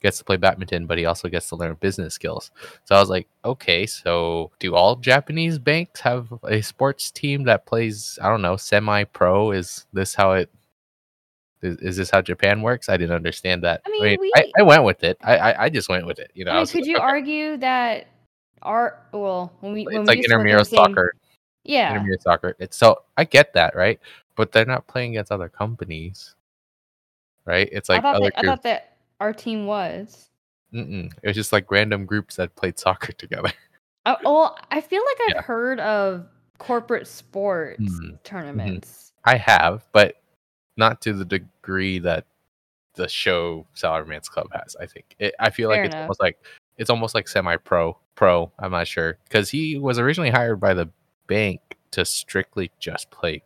gets 0.00 0.18
to 0.18 0.24
play 0.24 0.36
badminton, 0.36 0.86
but 0.86 0.98
he 0.98 1.04
also 1.06 1.28
gets 1.28 1.48
to 1.48 1.56
learn 1.56 1.76
business 1.80 2.12
skills. 2.14 2.50
So 2.84 2.96
I 2.96 3.00
was 3.00 3.08
like, 3.08 3.28
okay, 3.44 3.86
so 3.86 4.50
do 4.58 4.74
all 4.74 4.96
Japanese 4.96 5.58
banks 5.60 6.00
have 6.00 6.32
a 6.42 6.60
sports 6.60 7.10
team 7.12 7.44
that 7.44 7.66
plays, 7.66 8.18
I 8.20 8.28
don't 8.28 8.42
know, 8.42 8.56
semi 8.56 9.04
pro? 9.04 9.52
Is 9.52 9.86
this 9.92 10.14
how 10.14 10.32
it 10.32 10.50
is, 11.62 11.76
is 11.76 11.96
this 11.96 12.10
how 12.10 12.20
Japan 12.20 12.62
works? 12.62 12.88
I 12.88 12.96
didn't 12.96 13.14
understand 13.14 13.62
that. 13.62 13.82
I 13.86 13.90
mean, 13.90 14.16
we- 14.20 14.32
I, 14.34 14.44
I 14.58 14.62
went 14.62 14.82
with 14.84 15.04
it. 15.04 15.16
I, 15.22 15.36
I 15.36 15.64
I 15.64 15.68
just 15.68 15.88
went 15.88 16.06
with 16.06 16.18
it. 16.18 16.32
You 16.34 16.44
know, 16.44 16.50
I 16.50 16.54
I 16.56 16.58
mean, 16.58 16.66
could 16.66 16.80
like, 16.80 16.86
you 16.88 16.96
okay, 16.96 17.04
argue 17.04 17.56
that 17.58 18.06
our 18.62 18.98
well 19.12 19.52
when 19.60 19.72
we 19.72 19.84
when 19.84 19.96
it's 19.96 20.00
we 20.00 20.06
like 20.06 20.16
used 20.18 20.28
to 20.30 20.34
work 20.36 20.40
in 20.42 20.46
intramural 20.48 20.64
same- 20.64 20.76
soccer. 20.76 21.12
Yeah, 21.64 21.90
Intramural 21.92 22.18
soccer. 22.20 22.56
It's 22.58 22.76
so 22.76 23.02
I 23.16 23.24
get 23.24 23.52
that, 23.54 23.76
right? 23.76 24.00
But 24.34 24.50
they're 24.50 24.64
not 24.66 24.86
playing 24.88 25.12
against 25.12 25.30
other 25.30 25.48
companies, 25.48 26.34
right? 27.44 27.68
It's 27.70 27.88
like 27.88 28.00
I 28.00 28.02
thought 28.02 28.16
other 28.16 28.30
that, 28.34 28.38
I 28.38 28.42
thought 28.42 28.62
that 28.64 28.96
our 29.20 29.32
team 29.32 29.66
was. 29.66 30.28
Mm-mm. 30.74 31.12
It 31.22 31.26
was 31.26 31.36
just 31.36 31.52
like 31.52 31.70
random 31.70 32.04
groups 32.06 32.36
that 32.36 32.56
played 32.56 32.78
soccer 32.78 33.12
together. 33.18 33.52
Uh, 34.06 34.16
well, 34.24 34.58
I 34.72 34.80
feel 34.80 35.02
like 35.06 35.18
I've 35.28 35.34
Yeah. 35.36 35.42
heard 35.42 35.78
of 35.80 36.26
corporate 36.58 37.06
sports 37.06 37.80
Mhm. 37.80 38.20
tournaments. 38.24 39.12
I 39.24 39.36
have, 39.36 39.86
but 39.92 40.16
not 40.76 41.00
to 41.02 41.12
the 41.12 41.24
degree 41.24 42.00
that 42.00 42.26
the 42.94 43.06
show 43.06 43.66
Salaryman's 43.76 44.28
Club 44.28 44.48
has. 44.52 44.74
I 44.80 44.86
think 44.86 45.14
it, 45.20 45.34
I 45.38 45.50
feel 45.50 45.70
Fair 45.70 45.82
like 45.82 45.86
it's 45.86 45.94
almost 45.94 46.20
like 46.20 46.38
it's 46.76 46.90
almost 46.90 47.14
like 47.14 47.28
semi-pro. 47.28 47.98
Pro, 48.14 48.52
I'm 48.58 48.72
not 48.72 48.86
sure 48.86 49.18
because 49.24 49.50
he 49.50 49.78
was 49.78 49.98
originally 49.98 50.30
hired 50.30 50.60
by 50.60 50.74
the 50.74 50.90
bank 51.26 51.60
to 51.92 52.04
strictly 52.04 52.70
just 52.78 53.10
play 53.10 53.42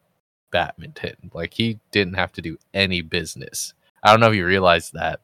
badminton. 0.50 1.30
Like 1.32 1.54
he 1.54 1.78
didn't 1.92 2.14
have 2.14 2.32
to 2.32 2.42
do 2.42 2.58
any 2.74 3.00
business. 3.00 3.74
I 4.02 4.10
don't 4.10 4.20
know 4.20 4.30
if 4.30 4.34
you 4.34 4.44
realized 4.46 4.92
that. 4.94 5.20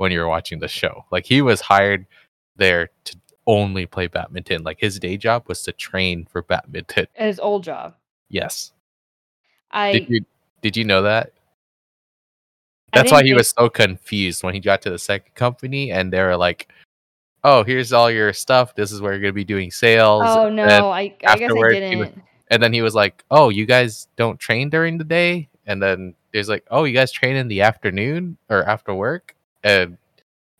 when 0.00 0.10
you 0.10 0.18
were 0.18 0.28
watching 0.28 0.60
the 0.60 0.66
show. 0.68 1.04
Like 1.12 1.26
he 1.26 1.42
was 1.42 1.60
hired 1.60 2.06
there 2.56 2.88
to 3.04 3.16
only 3.46 3.84
play 3.84 4.06
badminton. 4.06 4.62
Like 4.62 4.78
his 4.80 4.98
day 4.98 5.18
job 5.18 5.44
was 5.46 5.62
to 5.64 5.72
train 5.72 6.26
for 6.30 6.40
badminton. 6.40 7.06
His 7.12 7.38
old 7.38 7.64
job. 7.64 7.96
Yes. 8.30 8.72
I 9.70 9.92
Did 9.92 10.08
you 10.08 10.24
did 10.62 10.76
you 10.78 10.84
know 10.84 11.02
that? 11.02 11.32
That's 12.94 13.12
why 13.12 13.22
he 13.22 13.34
was 13.34 13.50
so 13.50 13.68
confused 13.68 14.42
when 14.42 14.54
he 14.54 14.60
got 14.60 14.80
to 14.82 14.90
the 14.90 14.98
second 14.98 15.34
company 15.34 15.92
and 15.92 16.10
they 16.10 16.22
were 16.22 16.36
like, 16.36 16.72
"Oh, 17.44 17.62
here's 17.64 17.92
all 17.92 18.10
your 18.10 18.32
stuff. 18.32 18.74
This 18.74 18.92
is 18.92 19.00
where 19.00 19.12
you're 19.12 19.20
going 19.20 19.30
to 19.32 19.34
be 19.34 19.44
doing 19.44 19.70
sales." 19.70 20.24
Oh 20.26 20.48
no, 20.48 20.64
I 20.90 21.00
I 21.00 21.08
guess 21.08 21.30
I 21.30 21.36
he 21.38 21.52
was- 21.52 21.72
didn't. 21.74 22.22
and 22.48 22.62
then 22.62 22.72
he 22.72 22.82
was 22.82 22.94
like, 22.94 23.24
"Oh, 23.30 23.48
you 23.48 23.66
guys 23.66 24.08
don't 24.16 24.38
train 24.38 24.70
during 24.70 24.98
the 24.98 25.04
day?" 25.04 25.48
And 25.66 25.82
then 25.82 26.14
there's 26.32 26.48
like, 26.48 26.64
"Oh, 26.70 26.84
you 26.84 26.94
guys 26.94 27.12
train 27.12 27.36
in 27.36 27.48
the 27.48 27.62
afternoon 27.62 28.36
or 28.48 28.64
after 28.68 28.92
work?" 28.94 29.34
And 29.62 29.98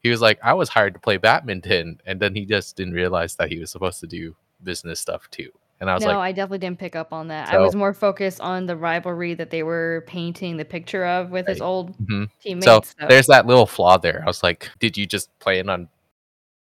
he 0.03 0.09
was 0.11 0.21
like, 0.21 0.39
"I 0.43 0.55
was 0.55 0.69
hired 0.69 0.95
to 0.95 1.01
play 1.01 1.17
badminton," 1.17 2.01
and 2.07 2.21
then 2.21 2.35
he 2.35 2.45
just 2.47 2.77
didn't 2.77 2.95
realize 2.95 3.37
that 3.37 3.51
he 3.51 3.59
was 3.59 3.71
supposed 3.71 4.01
to 4.01 4.07
do 4.07 4.35
business 4.63 5.01
stuff 5.01 5.29
too. 5.31 5.51
And 5.81 5.89
I 5.89 5.95
was 5.95 6.03
no, 6.03 6.09
like, 6.09 6.17
No, 6.17 6.21
I 6.21 6.33
definitely 6.33 6.59
didn't 6.59 6.79
pick 6.79 6.95
up 6.95 7.11
on 7.15 7.29
that. 7.29 7.49
I 7.49 7.59
was 7.59 7.75
more 7.75 7.95
focused 7.95 8.39
on 8.43 8.67
the 8.67 8.77
rivalry 8.77 9.33
that 9.33 9.49
they 9.51 9.63
were 9.63 10.05
painting 10.07 10.59
the 10.59 10.65
picture 10.67 11.07
of 11.07 11.31
with 11.31 11.47
his 11.47 11.61
Right. 11.61 11.67
old 11.67 11.97
Mhm. 11.97 12.29
teammates. 12.43 12.67
So 12.67 12.81
so- 12.83 13.07
there's 13.09 13.27
that 13.29 13.47
little 13.47 13.65
flaw 13.67 13.97
there. 13.97 14.21
I 14.23 14.27
was 14.27 14.43
like, 14.43 14.69
did 14.79 14.99
you 14.99 15.07
just 15.07 15.31
plan 15.39 15.71
on 15.71 15.89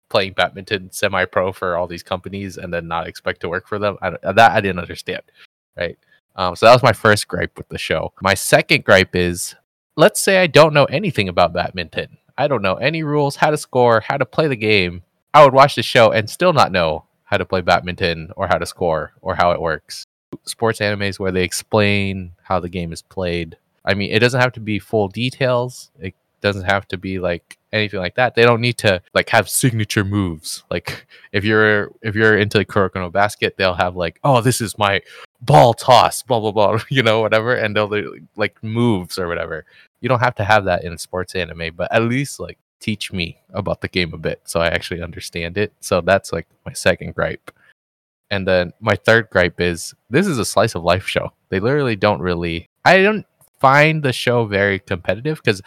playing 0.09 0.33
badminton 0.33 0.91
semi-pro 0.93 1.53
for 1.53 1.77
all 1.77 1.87
these 1.87 2.03
companies 2.03 2.57
and 2.57 2.73
then 2.73 2.89
not 2.89 3.07
expect 3.07 3.41
to 3.41 3.49
work 3.49 3.67
for 3.67 3.79
them. 3.79 3.97
I 4.03 4.11
that 4.33 4.53
I 4.53 4.61
didn't 4.61 4.79
understand. 4.79 5.23
Right. 5.77 5.99
Um, 6.37 6.55
so 6.55 6.67
that 6.67 6.73
was 6.73 6.83
my 6.83 6.93
first 6.93 7.29
gripe 7.29 7.57
with 7.57 7.69
the 7.69 7.79
show. 7.79 8.13
My 8.21 8.35
second 8.35 8.85
gripe 8.85 9.17
is, 9.17 9.55
let's 9.97 10.21
say 10.21 10.39
I 10.39 10.47
don't 10.47 10.75
know 10.75 10.85
anything 10.85 11.29
about 11.29 11.53
badminton. 11.53 12.19
I 12.39 12.49
don't 12.49 12.63
know 12.63 12.75
any 12.75 13.03
rules, 13.03 13.37
how 13.37 13.51
to 13.51 13.57
score, 13.57 14.01
how 14.01 14.19
to 14.19 14.27
play 14.27 14.47
the 14.47 14.57
game. 14.57 15.03
I 15.33 15.45
would 15.45 15.55
watch 15.55 15.75
the 15.75 15.83
show 15.83 16.13
and 16.13 16.29
still 16.29 16.53
not 16.53 16.73
know 16.73 17.05
how 17.25 17.39
to 17.39 17.45
play 17.45 17.63
badminton 17.63 18.31
or 18.37 18.47
how 18.47 18.59
to 18.59 18.67
score 18.67 19.13
or 19.23 19.35
how 19.35 19.53
it 19.53 19.61
works. 19.61 20.05
Sports 20.45 20.81
animes 20.81 21.19
where 21.19 21.33
they 21.33 21.43
explain 21.43 22.33
how 22.43 22.61
the 22.61 22.69
game 22.69 22.93
is 22.93 23.03
played. 23.03 23.57
I 23.85 23.95
mean, 23.95 24.11
it 24.13 24.19
doesn't 24.19 24.41
have 24.41 24.53
to 24.53 24.61
be 24.61 24.79
full 24.79 25.09
details. 25.09 25.91
It 25.99 26.15
doesn't 26.41 26.65
have 26.65 26.87
to 26.89 26.99
be 26.99 27.19
like 27.19 27.59
anything 27.77 28.01
like 28.01 28.17
that. 28.17 28.35
They 28.35 28.43
don't 28.43 28.61
need 28.61 28.79
to 28.79 29.03
like 29.15 29.29
have 29.31 29.49
signature 29.49 30.05
moves. 30.05 30.65
Like 30.71 31.07
if 31.33 31.45
you're 31.45 31.93
if 32.03 32.15
you're 32.15 32.37
into 32.39 32.59
the 32.59 32.65
Kuroko 32.65 33.13
basket, 33.13 33.57
they'll 33.57 33.75
have 33.75 33.97
like, 33.97 34.19
oh, 34.25 34.41
this 34.41 34.61
is 34.61 34.79
my 34.79 35.01
ball 35.41 35.75
toss, 35.75 36.23
blah 36.23 36.41
blah 36.41 36.53
blah, 36.53 36.81
you 36.91 37.03
know, 37.03 37.21
whatever, 37.21 37.55
and 37.55 37.77
they'll 37.77 37.91
like 38.37 38.63
moves 38.63 39.19
or 39.19 39.29
whatever. 39.29 39.65
You 40.01 40.09
don't 40.09 40.21
have 40.21 40.35
to 40.37 40.45
have 40.45 40.65
that 40.65 40.85
in 40.85 40.99
sports 40.99 41.35
anime, 41.35 41.71
but 41.75 41.93
at 41.93 42.03
least 42.03 42.41
like 42.41 42.59
teach 42.81 43.13
me 43.13 43.39
about 43.55 43.81
the 43.81 43.89
game 43.89 44.13
a 44.13 44.19
bit 44.19 44.41
so 44.45 44.61
I 44.61 44.69
actually 44.69 45.03
understand 45.03 45.59
it. 45.59 45.73
So 45.81 46.01
that's 46.01 46.33
like 46.33 46.47
my 46.65 46.73
second 46.73 47.15
gripe. 47.15 47.51
And 48.31 48.47
then 48.47 48.73
my 48.81 48.97
third 48.97 49.31
gripe 49.31 49.61
is 49.61 49.95
this 50.11 50.27
is 50.27 50.39
a 50.39 50.45
slice 50.45 50.75
of 50.75 50.83
life 50.83 51.07
show. 51.07 51.33
They 51.49 51.61
literally 51.61 51.97
don't 51.97 52.21
really 52.21 52.69
I 52.85 53.03
don't 53.03 53.27
find 53.61 54.03
the 54.03 54.13
show 54.13 54.45
very 54.45 54.79
competitive 54.79 55.41
because 55.43 55.63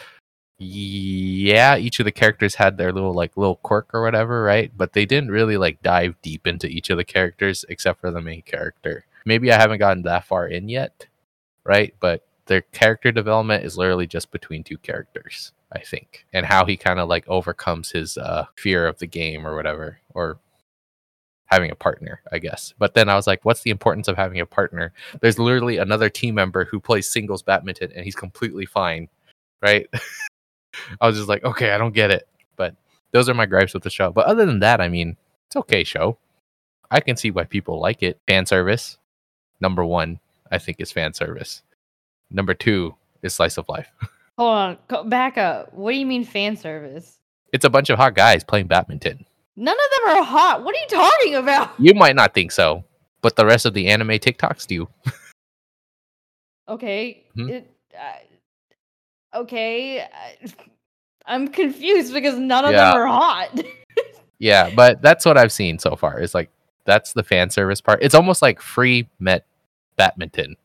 yeah, 0.62 1.78
each 1.78 2.00
of 2.00 2.06
the 2.06 2.12
characters 2.12 2.56
had 2.56 2.78
their 2.78 2.92
little 2.92 3.14
like 3.14 3.38
little 3.38 3.56
quirk 3.56 3.90
or 3.94 4.02
whatever, 4.02 4.44
right? 4.44 4.72
But 4.76 4.92
they 4.92 5.06
didn't 5.06 5.32
really 5.32 5.56
like 5.56 5.82
dive 5.82 6.16
deep 6.22 6.46
into 6.46 6.68
each 6.68 6.90
of 6.90 6.98
the 6.98 7.06
characters 7.06 7.64
except 7.70 8.02
for 8.02 8.12
the 8.12 8.22
main 8.22 8.42
character. 8.42 9.06
Maybe 9.26 9.52
I 9.52 9.58
haven't 9.58 9.80
gotten 9.80 10.04
that 10.04 10.26
far 10.26 10.48
in 10.48 10.68
yet, 10.68 11.08
right? 11.64 11.96
But 12.02 12.28
their 12.48 12.62
character 12.62 13.12
development 13.12 13.64
is 13.64 13.78
literally 13.78 14.06
just 14.06 14.32
between 14.32 14.66
two 14.66 14.78
characters, 14.78 15.54
I 15.72 15.80
think, 15.80 16.26
and 16.34 16.46
how 16.46 16.66
he 16.66 16.76
kind 16.76 17.00
of 17.00 17.08
like 17.08 17.28
overcomes 17.30 17.92
his 17.92 18.18
uh, 18.18 18.46
fear 18.58 18.86
of 18.86 18.98
the 19.00 19.08
game 19.08 19.48
or 19.48 19.56
whatever, 19.56 20.00
or 20.14 20.40
having 21.46 21.72
a 21.72 21.76
partner, 21.76 22.22
I 22.34 22.40
guess. 22.40 22.74
But 22.78 22.96
then 22.96 23.08
I 23.08 23.16
was 23.16 23.28
like, 23.28 23.46
what's 23.46 23.62
the 23.62 23.72
importance 23.72 24.10
of 24.10 24.18
having 24.18 24.42
a 24.42 24.46
partner? 24.46 24.92
There's 25.22 25.40
literally 25.40 25.78
another 25.78 26.10
team 26.10 26.36
member 26.36 26.66
who 26.66 26.82
plays 26.82 27.08
singles 27.08 27.44
badminton 27.44 27.92
and 27.96 28.04
he's 28.04 28.16
completely 28.16 28.66
fine, 28.66 29.08
right? 29.62 29.88
I 31.02 31.08
was 31.08 31.18
just 31.18 31.30
like, 31.30 31.44
okay, 31.44 31.72
I 31.72 31.78
don't 31.78 31.94
get 31.94 32.12
it. 32.12 32.28
But 32.56 32.76
those 33.12 33.30
are 33.30 33.34
my 33.34 33.46
gripes 33.46 33.74
with 33.74 33.84
the 33.84 33.90
show. 33.90 34.12
But 34.12 34.26
other 34.28 34.46
than 34.46 34.60
that, 34.60 34.82
I 34.82 34.90
mean, 34.90 35.18
it's 35.48 35.56
okay 35.56 35.84
show. 35.84 36.18
I 36.92 37.00
can 37.00 37.16
see 37.18 37.32
why 37.32 37.44
people 37.44 37.80
like 37.80 38.02
it. 38.04 38.20
Fan 38.28 38.46
service, 38.46 38.98
number 39.60 39.86
one, 39.86 40.20
I 40.52 40.58
think 40.58 40.80
is 40.80 40.92
fan 40.92 41.14
service. 41.14 41.62
Number 42.32 42.54
two 42.54 42.96
is 43.22 43.34
slice 43.34 43.58
of 43.58 43.70
life. 43.70 43.92
Hold 44.38 44.56
on, 44.56 44.78
go, 44.88 45.04
back 45.04 45.38
up. 45.38 45.74
What 45.74 45.92
do 45.92 45.98
you 45.98 46.06
mean 46.06 46.24
fan 46.24 46.56
service? 46.56 47.18
It's 47.52 47.66
a 47.66 47.70
bunch 47.70 47.90
of 47.90 47.98
hot 47.98 48.16
guys 48.16 48.44
playing 48.44 48.68
badminton. 48.68 49.26
None 49.56 49.76
of 49.76 50.08
them 50.08 50.18
are 50.18 50.24
hot. 50.24 50.64
What 50.64 50.76
are 50.76 50.80
you 50.80 50.88
talking 50.88 51.36
about? 51.36 51.72
You 51.80 51.94
might 51.94 52.16
not 52.16 52.34
think 52.34 52.52
so, 52.52 52.86
but 53.22 53.36
the 53.36 53.46
rest 53.46 53.66
of 53.66 53.74
the 53.74 53.88
anime 53.88 54.10
TikToks 54.10 54.66
do. 54.68 54.88
Okay. 56.70 57.24
Mhm. 57.36 57.50
It, 57.50 57.74
uh, 58.00 59.40
okay. 59.40 60.08
I'm 61.30 61.48
confused 61.48 62.14
because 62.14 62.38
none 62.38 62.66
of 62.66 62.72
Yeah. 62.72 62.92
them 62.92 62.98
are 63.02 63.08
hot. 63.08 63.60
Yeah, 64.42 64.70
but 64.74 65.02
that's 65.02 65.26
what 65.26 65.38
I've 65.38 65.52
seen 65.52 65.80
so 65.80 65.98
far. 65.98 66.18
Is 66.22 66.34
like 66.34 66.50
that's 66.86 67.12
the 67.12 67.24
fan 67.24 67.50
service 67.50 67.82
part. 67.82 68.00
It's 68.02 68.16
almost 68.16 68.42
like 68.42 68.62
free 68.62 69.10
met 69.20 69.46
badminton. 69.98 70.56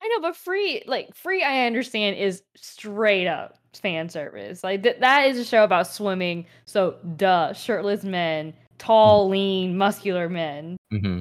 I 0.00 0.06
know, 0.08 0.20
but 0.20 0.36
free, 0.36 0.84
like 0.86 1.12
free, 1.16 1.42
I 1.42 1.66
understand 1.66 2.16
is 2.18 2.44
straight 2.54 3.26
up 3.26 3.58
fan 3.82 4.08
service. 4.08 4.62
Like 4.62 4.84
th- 4.84 4.98
that 5.00 5.26
is 5.26 5.38
a 5.40 5.44
show 5.44 5.64
about 5.64 5.88
swimming. 5.88 6.46
So, 6.66 6.98
duh, 7.16 7.52
shirtless 7.52 8.04
men, 8.04 8.54
tall, 8.78 9.28
lean, 9.28 9.76
muscular 9.76 10.28
men. 10.28 10.76
hmm 10.92 11.18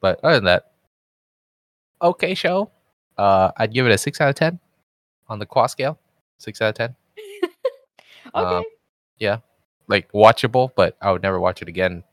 But 0.00 0.20
other 0.22 0.36
than 0.36 0.44
that, 0.44 0.70
okay 2.00 2.34
show. 2.34 2.70
Uh, 3.16 3.50
I'd 3.56 3.74
give 3.74 3.84
it 3.84 3.90
a 3.90 3.98
six 3.98 4.20
out 4.20 4.28
of 4.28 4.36
ten 4.36 4.60
on 5.28 5.40
the 5.40 5.46
Qua 5.46 5.66
scale. 5.66 5.98
Six 6.38 6.62
out 6.62 6.68
of 6.68 6.74
ten. 6.76 6.94
Okay. 8.34 8.56
Um, 8.56 8.64
Yeah, 9.18 9.38
like 9.88 10.10
watchable, 10.12 10.70
but 10.76 10.96
I 11.02 11.10
would 11.12 11.22
never 11.22 11.40
watch 11.40 11.62
it 11.62 11.68
again, 11.68 12.04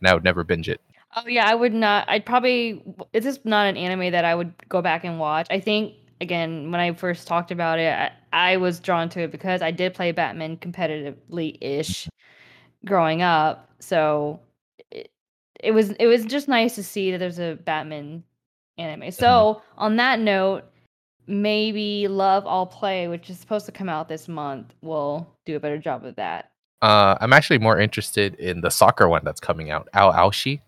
and 0.00 0.08
I 0.08 0.14
would 0.14 0.24
never 0.24 0.44
binge 0.44 0.68
it. 0.68 0.80
Oh 1.14 1.26
yeah, 1.26 1.46
I 1.48 1.54
would 1.54 1.74
not. 1.74 2.08
I'd 2.08 2.26
probably. 2.26 2.82
It's 3.12 3.24
just 3.24 3.44
not 3.44 3.66
an 3.66 3.76
anime 3.76 4.12
that 4.12 4.24
I 4.24 4.34
would 4.34 4.52
go 4.68 4.82
back 4.82 5.04
and 5.04 5.18
watch. 5.18 5.46
I 5.50 5.60
think 5.60 5.94
again 6.20 6.70
when 6.70 6.80
I 6.80 6.92
first 6.94 7.26
talked 7.26 7.50
about 7.50 7.78
it, 7.78 7.92
I, 7.92 8.10
I 8.32 8.56
was 8.58 8.80
drawn 8.80 9.08
to 9.10 9.20
it 9.20 9.30
because 9.30 9.62
I 9.62 9.70
did 9.70 9.94
play 9.94 10.12
badminton 10.12 10.72
competitively 10.72 11.58
ish 11.60 12.08
growing 12.84 13.22
up. 13.22 13.70
So 13.80 14.40
it, 14.90 15.10
it 15.60 15.72
was 15.72 15.90
it 15.92 16.06
was 16.06 16.24
just 16.24 16.48
nice 16.48 16.74
to 16.74 16.82
see 16.84 17.12
that 17.12 17.18
there's 17.18 17.38
a 17.38 17.58
badminton 17.64 18.24
anime. 18.78 19.10
So 19.10 19.62
on 19.78 19.96
that 19.96 20.20
note, 20.20 20.64
maybe 21.26 22.08
Love 22.08 22.46
All 22.46 22.66
Play, 22.66 23.08
which 23.08 23.30
is 23.30 23.38
supposed 23.38 23.66
to 23.66 23.72
come 23.72 23.88
out 23.88 24.08
this 24.08 24.28
month, 24.28 24.74
will 24.82 25.26
do 25.44 25.56
a 25.56 25.60
better 25.60 25.78
job 25.78 26.04
of 26.04 26.14
that. 26.16 26.50
Uh, 26.82 27.16
I'm 27.20 27.32
actually 27.32 27.58
more 27.58 27.78
interested 27.80 28.34
in 28.36 28.60
the 28.60 28.70
soccer 28.70 29.08
one 29.08 29.22
that's 29.24 29.40
coming 29.40 29.70
out, 29.70 29.88
Ao 29.94 30.12
Aoshi. 30.12 30.60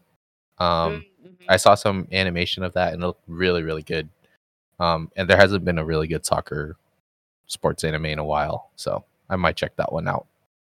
Um, 0.58 1.04
Mhm. 1.24 1.36
I 1.48 1.56
saw 1.56 1.74
some 1.74 2.08
animation 2.12 2.62
of 2.62 2.72
that 2.74 2.92
and 2.94 3.02
it 3.02 3.06
looked 3.06 3.22
really, 3.28 3.62
really 3.62 3.82
good. 3.82 4.08
Um, 4.80 5.10
and 5.16 5.28
there 5.28 5.36
hasn't 5.36 5.64
been 5.64 5.78
a 5.78 5.84
really 5.84 6.06
good 6.08 6.24
soccer 6.24 6.76
sports 7.46 7.84
anime 7.84 8.06
in 8.06 8.18
a 8.18 8.24
while, 8.24 8.70
so 8.76 9.04
I 9.28 9.36
might 9.36 9.56
check 9.56 9.76
that 9.76 9.92
one 9.92 10.08
out 10.08 10.26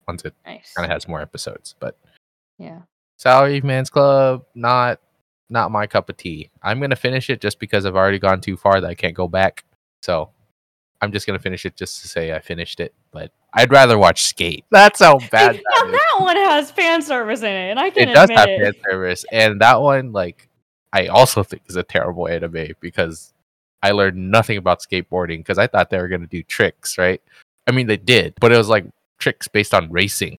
once 0.08 0.24
it 0.26 0.34
nice. 0.46 0.74
kind 0.74 0.86
of 0.86 0.92
has 0.92 1.08
more 1.08 1.22
episodes. 1.22 1.76
But 1.80 1.98
Yeah. 2.58 2.82
Salaryman's 3.18 3.90
Club, 3.90 4.46
not 4.56 5.00
not 5.50 5.70
my 5.72 5.86
cup 5.86 6.10
of 6.10 6.18
tea. 6.18 6.50
I'm 6.64 6.80
gonna 6.80 6.96
finish 6.96 7.30
it 7.30 7.40
just 7.42 7.60
because 7.60 7.86
I've 7.86 7.96
already 7.96 8.18
gone 8.18 8.42
too 8.42 8.58
far 8.58 8.82
that 8.82 8.90
I 8.90 8.96
can't 8.96 9.14
go 9.14 9.28
back. 9.28 9.64
So 10.04 10.32
I'm 11.00 11.14
just 11.14 11.26
gonna 11.26 11.40
finish 11.40 11.66
it 11.66 11.78
just 11.78 12.02
to 12.02 12.10
say 12.10 12.34
I 12.34 12.40
finished 12.40 12.82
it. 12.82 12.94
But 13.12 13.32
I'd 13.54 13.72
rather 13.72 13.98
watch 13.98 14.24
Skate. 14.24 14.66
That's 14.70 15.00
how 15.00 15.18
bad 15.32 15.56
now 15.56 15.62
that 15.84 15.86
is. 15.88 15.92
that 15.94 16.18
one 16.20 16.36
has 16.36 16.72
fan 16.72 17.02
service 17.02 17.40
in 17.40 17.48
it, 17.52 17.70
and 17.72 17.80
I 17.80 17.90
can 17.90 18.10
It 18.10 18.14
does 18.14 18.24
admit 18.30 18.38
have 18.40 18.50
it. 18.50 18.62
fan 18.62 18.74
service, 18.92 19.26
and 19.32 19.62
that 19.62 19.82
one, 19.82 20.12
like, 20.12 20.50
I 20.92 21.08
also 21.08 21.42
think 21.44 21.62
is 21.68 21.78
a 21.78 21.84
terrible 21.84 22.28
anime 22.28 22.68
because 22.82 23.34
I 23.82 23.92
learned 23.92 24.18
nothing 24.30 24.58
about 24.58 24.82
skateboarding 24.82 25.38
because 25.38 25.58
I 25.58 25.68
thought 25.68 25.90
they 25.90 25.98
were 26.00 26.10
gonna 26.10 26.28
do 26.28 26.44
tricks, 26.44 26.98
right? 26.98 27.22
I 27.66 27.72
mean, 27.72 27.88
they 27.88 27.98
did, 27.98 28.34
but 28.42 28.52
it 28.52 28.58
was 28.58 28.68
like 28.68 28.86
tricks 29.20 29.48
based 29.48 29.74
on 29.74 29.90
racing. 29.90 30.38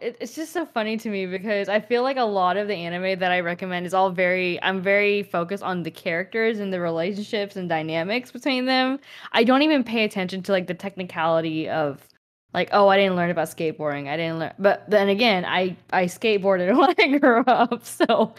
It, 0.00 0.16
it's 0.20 0.34
just 0.34 0.52
so 0.52 0.64
funny 0.64 0.96
to 0.96 1.08
me 1.08 1.26
because 1.26 1.68
I 1.68 1.80
feel 1.80 2.02
like 2.02 2.16
a 2.16 2.24
lot 2.24 2.56
of 2.56 2.68
the 2.68 2.74
anime 2.74 3.18
that 3.18 3.32
I 3.32 3.40
recommend 3.40 3.86
is 3.86 3.94
all 3.94 4.10
very 4.10 4.62
I'm 4.62 4.80
very 4.80 5.22
focused 5.22 5.62
on 5.62 5.82
the 5.82 5.90
characters 5.90 6.58
and 6.58 6.72
the 6.72 6.80
relationships 6.80 7.56
and 7.56 7.68
dynamics 7.68 8.30
between 8.30 8.66
them. 8.66 8.98
I 9.32 9.44
don't 9.44 9.62
even 9.62 9.84
pay 9.84 10.04
attention 10.04 10.42
to 10.44 10.52
like 10.52 10.66
the 10.66 10.74
technicality 10.74 11.68
of 11.68 12.06
like 12.54 12.68
oh 12.72 12.88
I 12.88 12.96
didn't 12.96 13.16
learn 13.16 13.30
about 13.30 13.48
skateboarding. 13.48 14.08
I 14.08 14.16
didn't 14.16 14.38
learn 14.38 14.54
but 14.58 14.88
then 14.88 15.08
again 15.08 15.44
I 15.44 15.76
I 15.92 16.06
skateboarded 16.06 16.76
when 16.78 16.94
I 16.98 17.18
grew 17.18 17.40
up. 17.46 17.84
So 17.84 18.34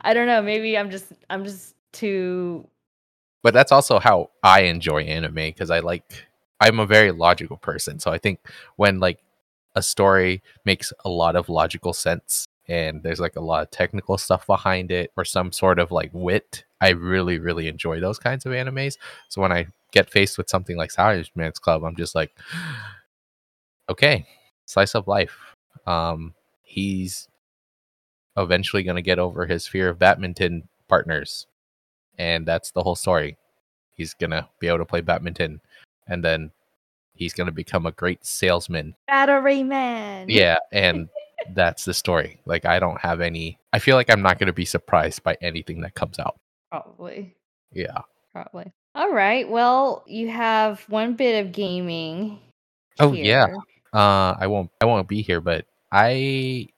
I 0.00 0.14
don't 0.14 0.26
know, 0.26 0.42
maybe 0.42 0.76
I'm 0.76 0.90
just 0.90 1.06
I'm 1.30 1.44
just 1.44 1.74
too 1.92 2.68
but 3.42 3.54
that's 3.54 3.72
also 3.72 3.98
how 3.98 4.30
I 4.42 4.62
enjoy 4.62 5.02
anime 5.02 5.34
because 5.34 5.70
I 5.70 5.80
like 5.80 6.26
I'm 6.60 6.78
a 6.78 6.86
very 6.86 7.10
logical 7.10 7.56
person. 7.56 7.98
So 7.98 8.12
I 8.12 8.18
think 8.18 8.38
when 8.76 9.00
like 9.00 9.18
a 9.74 9.82
story 9.82 10.42
makes 10.64 10.92
a 11.04 11.08
lot 11.08 11.36
of 11.36 11.48
logical 11.48 11.92
sense 11.92 12.46
and 12.68 13.02
there's 13.02 13.20
like 13.20 13.36
a 13.36 13.40
lot 13.40 13.62
of 13.62 13.70
technical 13.70 14.16
stuff 14.18 14.46
behind 14.46 14.90
it 14.90 15.12
or 15.16 15.24
some 15.24 15.52
sort 15.52 15.78
of 15.78 15.90
like 15.90 16.10
wit. 16.12 16.64
I 16.80 16.90
really, 16.90 17.38
really 17.38 17.68
enjoy 17.68 18.00
those 18.00 18.18
kinds 18.18 18.46
of 18.46 18.52
animes. 18.52 18.96
So 19.28 19.40
when 19.40 19.52
I 19.52 19.66
get 19.92 20.10
faced 20.10 20.38
with 20.38 20.48
something 20.48 20.76
like 20.76 20.90
Salaryman's 20.90 21.58
Club, 21.58 21.84
I'm 21.84 21.96
just 21.96 22.14
like, 22.14 22.32
okay, 23.90 24.26
slice 24.66 24.94
of 24.94 25.08
life. 25.08 25.36
Um, 25.86 26.34
he's 26.62 27.28
eventually 28.36 28.82
going 28.82 28.96
to 28.96 29.02
get 29.02 29.18
over 29.18 29.46
his 29.46 29.66
fear 29.66 29.88
of 29.88 29.98
badminton 29.98 30.68
partners, 30.88 31.46
and 32.18 32.46
that's 32.46 32.70
the 32.70 32.82
whole 32.82 32.94
story. 32.94 33.36
He's 33.94 34.14
going 34.14 34.30
to 34.30 34.48
be 34.58 34.68
able 34.68 34.78
to 34.78 34.84
play 34.84 35.00
badminton, 35.00 35.60
and 36.08 36.24
then 36.24 36.52
he's 37.14 37.32
going 37.32 37.46
to 37.46 37.52
become 37.52 37.86
a 37.86 37.92
great 37.92 38.24
salesman. 38.24 38.94
Battery 39.06 39.62
man. 39.62 40.28
Yeah, 40.28 40.56
and 40.72 41.08
that's 41.54 41.84
the 41.84 41.94
story. 41.94 42.40
Like 42.46 42.64
I 42.64 42.78
don't 42.78 43.00
have 43.00 43.20
any. 43.20 43.58
I 43.72 43.78
feel 43.78 43.96
like 43.96 44.10
I'm 44.10 44.22
not 44.22 44.38
going 44.38 44.48
to 44.48 44.52
be 44.52 44.64
surprised 44.64 45.22
by 45.22 45.36
anything 45.40 45.80
that 45.82 45.94
comes 45.94 46.18
out. 46.18 46.38
Probably. 46.70 47.34
Yeah. 47.72 48.00
Probably. 48.32 48.72
All 48.94 49.12
right. 49.12 49.48
Well, 49.48 50.04
you 50.06 50.28
have 50.28 50.80
one 50.88 51.14
bit 51.14 51.44
of 51.44 51.52
gaming. 51.52 52.38
Oh 52.98 53.12
yeah. 53.12 53.48
Uh, 53.92 54.34
I 54.38 54.46
won't. 54.46 54.70
I 54.80 54.86
won't 54.86 55.08
be 55.08 55.22
here, 55.22 55.40
but 55.40 55.66
I 55.90 56.68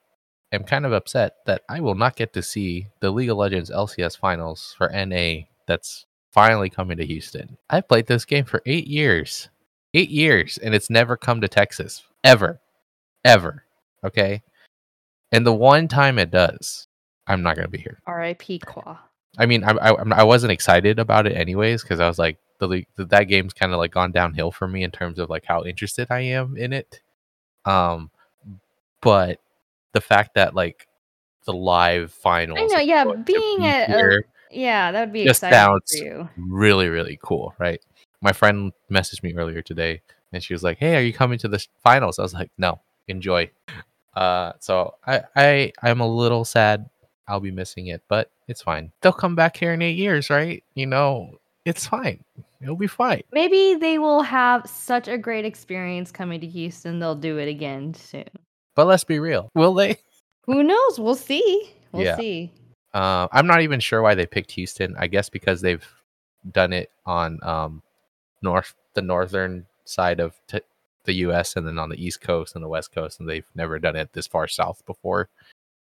am 0.51 0.63
kind 0.63 0.85
of 0.85 0.93
upset 0.93 1.37
that 1.45 1.61
I 1.69 1.79
will 1.79 1.95
not 1.95 2.15
get 2.15 2.33
to 2.33 2.41
see 2.41 2.87
the 2.99 3.11
League 3.11 3.29
of 3.29 3.37
Legends 3.37 3.69
LCS 3.69 4.17
finals 4.17 4.75
for 4.77 4.89
NA. 4.89 5.43
That's 5.67 6.05
finally 6.31 6.69
coming 6.69 6.97
to 6.97 7.05
Houston. 7.05 7.57
I've 7.69 7.87
played 7.87 8.07
this 8.07 8.25
game 8.25 8.45
for 8.45 8.61
eight 8.65 8.87
years, 8.87 9.49
eight 9.95 10.09
years, 10.09 10.57
and 10.59 10.75
it's 10.75 10.89
never 10.89 11.17
come 11.17 11.41
to 11.41 11.47
Texas 11.47 12.03
ever, 12.23 12.59
ever. 13.23 13.63
Okay, 14.03 14.43
and 15.31 15.45
the 15.45 15.53
one 15.53 15.87
time 15.87 16.19
it 16.19 16.31
does, 16.31 16.87
I'm 17.27 17.41
not 17.41 17.55
gonna 17.55 17.67
be 17.67 17.79
here. 17.79 17.99
R.I.P. 18.05 18.59
Qua. 18.59 18.97
I 19.37 19.45
mean, 19.45 19.63
I 19.63 19.71
I, 19.71 19.91
I'm- 19.93 20.27
wasn't 20.27 20.51
excited 20.51 20.99
about 20.99 21.25
it 21.27 21.35
anyways 21.35 21.81
because 21.81 21.99
I 21.99 22.07
was 22.07 22.19
like 22.19 22.37
the 22.59 22.67
league, 22.67 22.87
that 22.97 23.23
game's 23.23 23.53
kind 23.53 23.73
of 23.73 23.79
like 23.79 23.91
gone 23.91 24.11
downhill 24.11 24.51
for 24.51 24.67
me 24.67 24.83
in 24.83 24.91
terms 24.91 25.19
of 25.19 25.29
like 25.29 25.45
how 25.45 25.63
interested 25.63 26.07
I 26.09 26.21
am 26.21 26.55
in 26.57 26.71
it. 26.73 27.01
Um, 27.65 28.11
but 29.01 29.39
the 29.93 30.01
fact 30.01 30.35
that 30.35 30.55
like 30.55 30.87
the 31.45 31.53
live 31.53 32.11
finals, 32.11 32.59
I 32.61 32.65
know. 32.65 32.79
Yeah, 32.79 33.05
being 33.25 33.59
be 33.59 33.65
at 33.65 33.89
a, 33.89 34.23
yeah, 34.51 34.91
that 34.91 34.99
would 35.01 35.13
be 35.13 35.25
just 35.25 35.43
exciting 35.43 35.57
sounds 35.57 36.01
really 36.37 36.89
really 36.89 37.19
cool, 37.21 37.53
right? 37.59 37.81
My 38.25 38.33
friend 38.33 38.73
messaged 38.91 39.21
me 39.21 39.35
earlier 39.35 39.61
today 39.61 40.01
and 40.33 40.43
she 40.43 40.55
was 40.55 40.63
like, 40.63 40.79
"Hey, 40.79 40.95
are 40.97 41.01
you 41.01 41.13
coming 41.13 41.37
to 41.37 41.47
the 41.47 41.63
finals?" 41.83 42.17
I 42.17 42.23
was 42.23 42.33
like, 42.33 42.49
"No, 42.57 42.81
enjoy." 43.07 43.51
Uh, 44.15 44.53
so 44.59 44.95
I 45.05 45.21
I 45.35 45.73
I'm 45.83 45.99
a 46.01 46.07
little 46.07 46.43
sad. 46.43 46.89
I'll 47.27 47.39
be 47.39 47.51
missing 47.51 47.85
it, 47.87 48.01
but 48.07 48.31
it's 48.47 48.63
fine. 48.63 48.91
They'll 49.01 49.13
come 49.13 49.35
back 49.35 49.57
here 49.57 49.73
in 49.73 49.81
eight 49.83 49.97
years, 49.97 50.31
right? 50.31 50.63
You 50.73 50.87
know, 50.87 51.37
it's 51.65 51.85
fine. 51.85 52.23
It'll 52.61 52.75
be 52.75 52.87
fine. 52.87 53.21
Maybe 53.31 53.75
they 53.75 53.99
will 53.99 54.23
have 54.23 54.67
such 54.67 55.07
a 55.07 55.19
great 55.19 55.45
experience 55.45 56.11
coming 56.11 56.41
to 56.41 56.47
Houston. 56.47 56.97
They'll 56.97 57.13
do 57.13 57.37
it 57.37 57.47
again 57.47 57.93
soon. 57.93 58.29
But 58.75 58.87
let's 58.87 59.03
be 59.03 59.19
real. 59.19 59.51
Will 59.53 59.75
they? 59.75 59.97
Who 60.47 60.63
knows? 60.63 60.99
We'll 60.99 61.13
see. 61.13 61.73
We'll 61.91 62.05
Yeah. 62.05 62.15
see. 62.15 62.51
Uh, 62.91 63.27
I'm 63.31 63.45
not 63.45 63.61
even 63.61 63.79
sure 63.79 64.01
why 64.01 64.15
they 64.15 64.25
picked 64.25 64.51
Houston. 64.53 64.95
I 64.97 65.05
guess 65.07 65.29
because 65.29 65.61
they've 65.61 65.85
done 66.51 66.73
it 66.73 66.89
on 67.05 67.39
um, 67.43 67.83
north, 68.45 68.73
the 68.93 69.01
northern 69.01 69.65
side 69.83 70.19
of 70.21 70.33
t- 70.47 70.61
the 71.03 71.13
U.S. 71.27 71.55
and 71.55 71.67
then 71.67 71.77
on 71.77 71.89
the 71.89 72.03
East 72.03 72.21
Coast 72.21 72.55
and 72.55 72.63
the 72.63 72.67
West 72.69 72.91
Coast, 72.93 73.19
and 73.19 73.27
they've 73.29 73.45
never 73.55 73.77
done 73.79 73.95
it 73.95 74.13
this 74.13 74.27
far 74.27 74.47
south 74.47 74.81
before. 74.85 75.27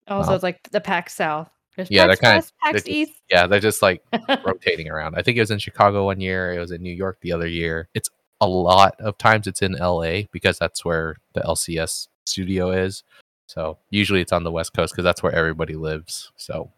Oh, 0.08 0.16
also, 0.16 0.26
Wow. 0.28 0.32
Um, 0.32 0.34
it's 0.36 0.42
like 0.42 0.70
the 0.70 0.80
PAX 0.80 1.14
South. 1.14 1.48
There's 1.76 1.90
Yeah, 1.90 2.06
they're 2.06 2.16
PAX 2.16 2.20
kinda- 2.20 2.36
West, 2.36 2.52
PAX 2.62 2.82
they're 2.84 2.94
East. 2.94 3.12
Yeah, 3.30 3.46
they're 3.46 3.60
just 3.60 3.80
like 3.82 4.02
rotating 4.44 4.88
around. 4.90 5.14
I 5.16 5.22
think 5.22 5.36
it 5.36 5.40
was 5.40 5.50
in 5.50 5.58
Chicago 5.58 6.04
one 6.06 6.20
year. 6.20 6.52
It 6.52 6.58
was 6.58 6.70
in 6.72 6.82
New 6.82 6.92
York 6.94 7.18
the 7.20 7.32
other 7.32 7.46
year. 7.48 7.88
It's 7.94 8.08
a 8.40 8.46
lot 8.46 9.00
of 9.00 9.16
times 9.18 9.46
it's 9.46 9.62
in 9.62 9.76
L.A. 9.76 10.28
because 10.32 10.58
that's 10.58 10.84
where 10.84 11.16
the 11.32 11.40
LCS 11.40 12.08
studio 12.26 12.70
is. 12.70 13.02
So 13.46 13.78
usually 13.90 14.20
it's 14.20 14.32
on 14.32 14.44
the 14.44 14.50
West 14.52 14.72
Coast 14.74 14.92
because 14.92 15.04
that's 15.04 15.22
where 15.22 15.34
everybody 15.34 15.74
lives. 15.74 16.32
So 16.36 16.70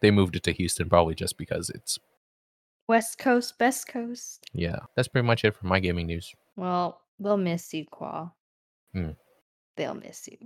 they 0.00 0.10
moved 0.10 0.36
it 0.36 0.42
to 0.44 0.52
Houston 0.52 0.88
probably 0.88 1.14
just 1.14 1.36
because 1.38 1.70
it's 1.70 1.98
West 2.88 3.18
Coast, 3.18 3.58
Best 3.58 3.88
Coast. 3.88 4.44
yeah. 4.52 4.78
That's 4.94 5.08
pretty 5.08 5.26
much 5.26 5.44
it 5.44 5.54
for 5.56 5.66
my 5.66 5.80
gaming 5.80 6.06
news. 6.06 6.32
Well, 6.56 7.00
they'll 7.18 7.36
miss 7.36 7.72
you, 7.74 7.84
Qua. 7.90 8.28
Hmm. 8.92 9.10
They'll 9.76 9.94
miss 9.94 10.28
you. 10.28 10.38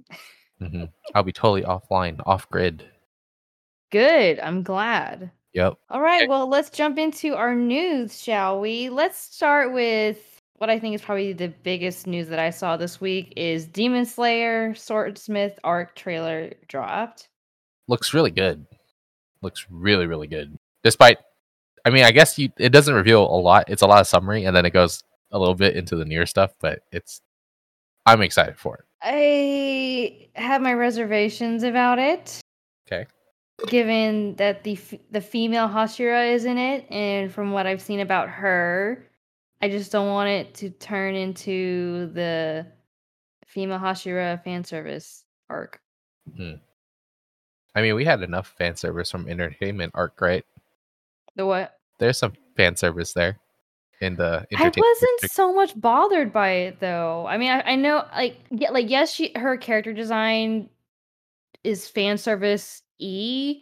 hmm 0.59 0.85
I'll 1.15 1.23
be 1.23 1.33
totally 1.33 1.63
offline, 1.63 2.21
off 2.27 2.49
grid. 2.51 2.85
Good. 3.93 4.39
I'm 4.41 4.63
glad. 4.63 5.31
Yep. 5.53 5.75
All 5.91 6.01
right. 6.01 6.23
Okay. 6.23 6.29
Well, 6.29 6.49
let's 6.49 6.71
jump 6.71 6.99
into 6.99 7.35
our 7.35 7.55
news, 7.55 8.23
shall 8.23 8.61
we? 8.61 8.89
Let's 8.89 9.19
start 9.19 9.73
with 9.73 10.19
what 10.59 10.71
I 10.71 10.79
think 10.79 10.95
is 10.95 11.03
probably 11.03 11.33
the 11.33 11.49
biggest 11.49 12.07
news 12.07 12.29
that 12.29 12.39
I 12.39 12.51
saw 12.51 12.77
this 12.77 13.01
week 13.01 13.33
is 13.37 13.67
Demon 13.67 14.05
Slayer 14.07 14.75
Swordsmith 14.75 15.59
Arc 15.65 15.97
trailer 15.97 16.53
dropped. 16.69 17.29
Looks 17.89 18.15
really 18.15 18.31
good. 18.31 18.65
Looks 19.43 19.67
really 19.71 20.07
really 20.07 20.27
good. 20.29 20.57
Despite, 20.85 21.19
I 21.85 21.91
mean, 21.91 22.05
I 22.05 22.11
guess 22.11 22.39
you 22.39 22.51
it 22.59 22.71
doesn't 22.71 22.95
reveal 22.95 23.23
a 23.23 23.39
lot. 23.41 23.65
It's 23.69 23.83
a 23.83 23.87
lot 23.87 24.01
of 24.01 24.07
summary, 24.07 24.45
and 24.45 24.55
then 24.57 24.67
it 24.67 24.73
goes 24.73 25.03
a 25.33 25.39
little 25.39 25.55
bit 25.55 25.77
into 25.77 25.97
the 25.97 26.05
near 26.05 26.27
stuff. 26.27 26.53
But 26.61 26.81
it's, 26.93 27.21
I'm 28.07 28.23
excited 28.23 28.59
for 28.59 28.77
it. 28.77 28.85
I 29.03 30.29
have 30.35 30.61
my 30.61 30.75
reservations 30.75 31.63
about 31.63 31.99
it. 31.99 32.41
Okay. 32.87 33.07
Given 33.67 34.37
that 34.37 34.65
the 34.65 34.73
f- 34.73 35.01
the 35.11 35.21
female 35.21 35.69
Hashira 35.69 36.33
is 36.33 36.45
in 36.45 36.59
it, 36.59 36.91
and 36.91 37.33
from 37.33 37.53
what 37.53 37.67
I've 37.67 37.83
seen 37.83 38.01
about 38.01 38.29
her, 38.29 39.07
I 39.61 39.69
just 39.69 39.93
don't 39.93 40.09
want 40.09 40.29
it 40.29 40.55
to 40.55 40.71
turn 40.71 41.15
into 41.15 42.11
the 42.13 42.67
female 43.47 43.79
Hashira 43.79 44.43
fan 44.43 44.65
service 44.65 45.25
arc. 45.49 45.81
Hmm. 46.37 46.55
I 47.75 47.83
mean, 47.83 47.95
we 47.95 48.05
had 48.05 48.23
enough 48.23 48.55
fan 48.59 48.77
service 48.77 49.11
from 49.11 49.29
Entertainment 49.29 49.93
Arc, 49.95 50.21
right? 50.21 50.45
The 51.37 51.47
what? 51.47 51.75
There's 51.99 52.19
some 52.19 52.33
fan 52.57 52.77
service 52.77 53.13
there 53.13 53.39
in 54.01 54.17
the 54.17 54.47
I 54.57 54.65
wasn't 54.65 54.75
district. 54.75 55.35
so 55.35 55.53
much 55.53 55.79
bothered 55.79 56.33
by 56.33 56.51
it 56.51 56.81
though. 56.81 57.27
I 57.27 57.37
mean, 57.37 57.51
I, 57.51 57.61
I 57.73 57.77
know 57.77 58.05
like 58.15 58.39
yeah, 58.51 58.71
like 58.71 58.89
yes, 58.89 59.13
she 59.13 59.33
her 59.37 59.57
character 59.57 59.93
design 59.93 60.71
is 61.65 61.87
fan 61.87 62.17
service 62.17 62.83
e, 62.99 63.61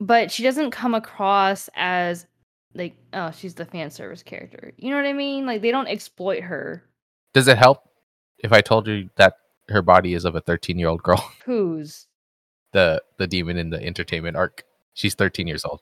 but 0.00 0.30
she 0.30 0.42
doesn't 0.42 0.70
come 0.70 0.94
across 0.94 1.70
as 1.74 2.26
like 2.74 2.96
oh 3.12 3.30
she's 3.30 3.54
the 3.54 3.64
fan 3.64 3.90
service 3.90 4.22
character. 4.22 4.72
You 4.76 4.90
know 4.90 4.96
what 4.96 5.06
I 5.06 5.12
mean? 5.12 5.46
Like 5.46 5.62
they 5.62 5.70
don't 5.70 5.88
exploit 5.88 6.42
her. 6.42 6.84
Does 7.34 7.48
it 7.48 7.58
help 7.58 7.88
if 8.38 8.52
I 8.52 8.60
told 8.60 8.86
you 8.86 9.08
that 9.16 9.34
her 9.68 9.80
body 9.80 10.12
is 10.14 10.24
of 10.24 10.34
a 10.34 10.40
13 10.40 10.78
year 10.78 10.88
old 10.88 11.02
girl? 11.02 11.32
Who's 11.46 12.06
the 12.72 13.02
the 13.18 13.26
demon 13.26 13.56
in 13.56 13.70
the 13.70 13.82
entertainment 13.82 14.36
arc. 14.36 14.64
She's 14.94 15.14
13 15.14 15.46
years 15.46 15.64
old. 15.64 15.80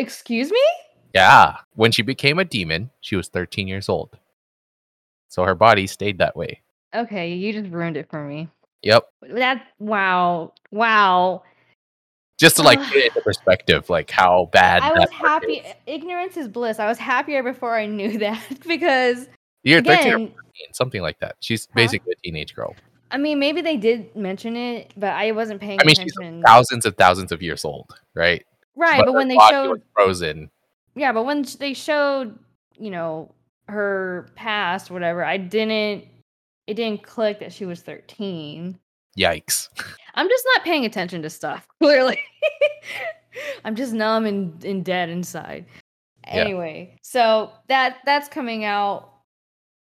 Excuse 0.00 0.50
me? 0.50 0.60
Yeah. 1.14 1.56
When 1.74 1.92
she 1.92 2.02
became 2.02 2.38
a 2.38 2.44
demon, 2.44 2.90
she 3.00 3.16
was 3.16 3.28
13 3.28 3.68
years 3.68 3.88
old. 3.88 4.16
So 5.28 5.44
her 5.44 5.54
body 5.54 5.86
stayed 5.86 6.18
that 6.18 6.36
way. 6.36 6.60
Okay, 6.94 7.34
you 7.34 7.52
just 7.52 7.70
ruined 7.72 7.96
it 7.96 8.10
for 8.10 8.24
me. 8.24 8.48
Yep. 8.82 9.04
That 9.34 9.64
wow 9.78 10.52
wow. 10.72 11.42
Just 12.38 12.56
to 12.56 12.62
like 12.62 12.78
put 12.88 12.96
it 12.96 13.06
into 13.08 13.20
perspective, 13.20 13.88
like 13.90 14.10
how 14.10 14.48
bad 14.52 14.82
I 14.82 14.90
was 14.92 15.10
happy. 15.10 15.54
is. 15.58 15.74
Ignorance 15.86 16.36
is 16.36 16.48
bliss. 16.48 16.78
I 16.80 16.86
was 16.88 16.98
happier 16.98 17.42
before 17.42 17.76
I 17.76 17.86
knew 17.86 18.18
that 18.26 18.42
because 18.66 19.28
You're 19.62 19.82
13 19.82 20.12
or 20.12 20.16
14, 20.18 20.34
something 20.72 21.02
like 21.02 21.20
that. 21.20 21.36
She's 21.40 21.66
Huh? 21.66 21.72
basically 21.76 22.12
a 22.12 22.20
teenage 22.24 22.54
girl. 22.54 22.74
I 23.12 23.18
mean, 23.18 23.38
maybe 23.40 23.60
they 23.60 23.76
did 23.76 24.14
mention 24.16 24.56
it, 24.56 24.92
but 24.96 25.12
I 25.12 25.32
wasn't 25.32 25.60
paying 25.60 25.80
I 25.80 25.84
mean, 25.84 25.96
she's 25.96 26.12
attention. 26.16 26.42
thousands 26.46 26.86
and 26.86 26.96
thousands 26.96 27.32
of 27.32 27.42
years 27.42 27.64
old, 27.64 27.92
right? 28.14 28.44
Right, 28.80 28.98
but, 28.98 29.06
her 29.06 29.12
when 29.12 29.28
they 29.28 29.38
showed, 29.50 29.82
frozen, 29.92 30.50
yeah, 30.94 31.12
but 31.12 31.24
when 31.24 31.44
they 31.58 31.74
showed, 31.74 32.38
you 32.78 32.90
know, 32.90 33.32
her 33.68 34.28
past, 34.34 34.90
whatever, 34.90 35.24
I 35.24 35.36
didn't. 35.36 36.04
It 36.66 36.74
didn't 36.74 37.02
click 37.02 37.40
that 37.40 37.52
she 37.52 37.66
was 37.66 37.80
thirteen. 37.82 38.78
yikes. 39.18 39.68
I'm 40.14 40.28
just 40.28 40.44
not 40.54 40.64
paying 40.64 40.84
attention 40.84 41.22
to 41.22 41.30
stuff. 41.30 41.66
Clearly, 41.80 42.20
I'm 43.64 43.76
just 43.76 43.92
numb 43.92 44.26
and, 44.26 44.62
and 44.64 44.84
dead 44.84 45.08
inside. 45.08 45.66
Yeah. 46.26 46.34
Anyway, 46.34 46.98
so 47.02 47.52
that 47.68 47.98
that's 48.04 48.28
coming 48.28 48.64
out. 48.64 49.08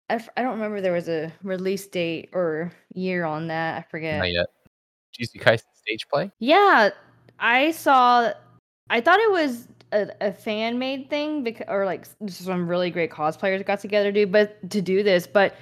I, 0.10 0.16
f- 0.16 0.30
I 0.38 0.42
don't 0.42 0.54
remember 0.54 0.82
there 0.82 0.94
was 0.94 1.10
a 1.10 1.32
release 1.44 1.86
date 1.88 2.30
or 2.32 2.72
year 2.94 3.26
on 3.26 3.48
that. 3.48 3.78
I 3.78 3.82
forget. 3.90 4.20
Not 4.20 4.32
yet. 4.32 4.48
Jujutsu 5.18 5.42
Kaisen 5.42 5.64
stage 5.74 6.08
play? 6.12 6.32
Yeah, 6.40 6.90
I 7.40 7.72
saw. 7.72 8.32
I 8.90 9.02
thought 9.02 9.20
it 9.20 9.32
was 9.32 9.68
a, 9.92 10.10
a 10.22 10.32
fan 10.32 10.80
made 10.80 11.10
thing 11.10 11.44
because, 11.44 11.66
or 11.70 11.86
like 11.86 12.08
some 12.28 12.68
really 12.68 12.90
great 12.90 13.12
cosplayers 13.12 13.66
got 13.66 13.80
together 13.80 14.12
to 14.12 14.26
do, 14.26 14.32
but 14.32 14.70
to 14.70 14.82
do 14.82 15.04
this, 15.04 15.28
but 15.28 15.56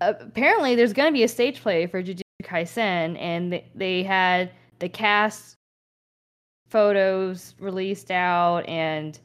apparently 0.00 0.74
there's 0.74 0.92
going 0.92 1.08
to 1.08 1.12
be 1.12 1.22
a 1.22 1.28
stage 1.28 1.60
play 1.60 1.86
for 1.86 2.02
Jujutsu 2.02 2.22
Kaisen, 2.42 3.18
and 3.18 3.52
they, 3.52 3.64
they 3.74 4.02
had 4.02 4.50
the 4.78 4.88
cast 4.88 5.56
photos 6.68 7.54
released 7.58 8.10
out, 8.10 8.68
and 8.68 9.18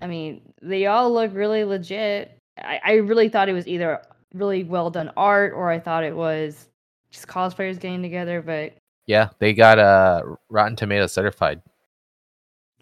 I 0.00 0.06
mean, 0.06 0.42
they 0.60 0.86
all 0.86 1.12
look 1.12 1.34
really 1.34 1.64
legit. 1.64 2.36
I, 2.58 2.80
I 2.84 2.92
really 2.94 3.28
thought 3.28 3.48
it 3.48 3.54
was 3.54 3.66
either 3.66 4.02
really 4.34 4.64
well 4.64 4.90
done 4.90 5.10
art 5.16 5.52
or 5.54 5.70
I 5.70 5.78
thought 5.78 6.04
it 6.04 6.14
was 6.14 6.68
just 7.10 7.26
cosplayers 7.26 7.78
getting 7.78 8.02
together, 8.02 8.42
but 8.42 8.74
Yeah, 9.06 9.28
they 9.38 9.52
got 9.52 9.78
uh 9.78 10.22
Rotten 10.48 10.76
Tomato 10.76 11.06
certified. 11.06 11.60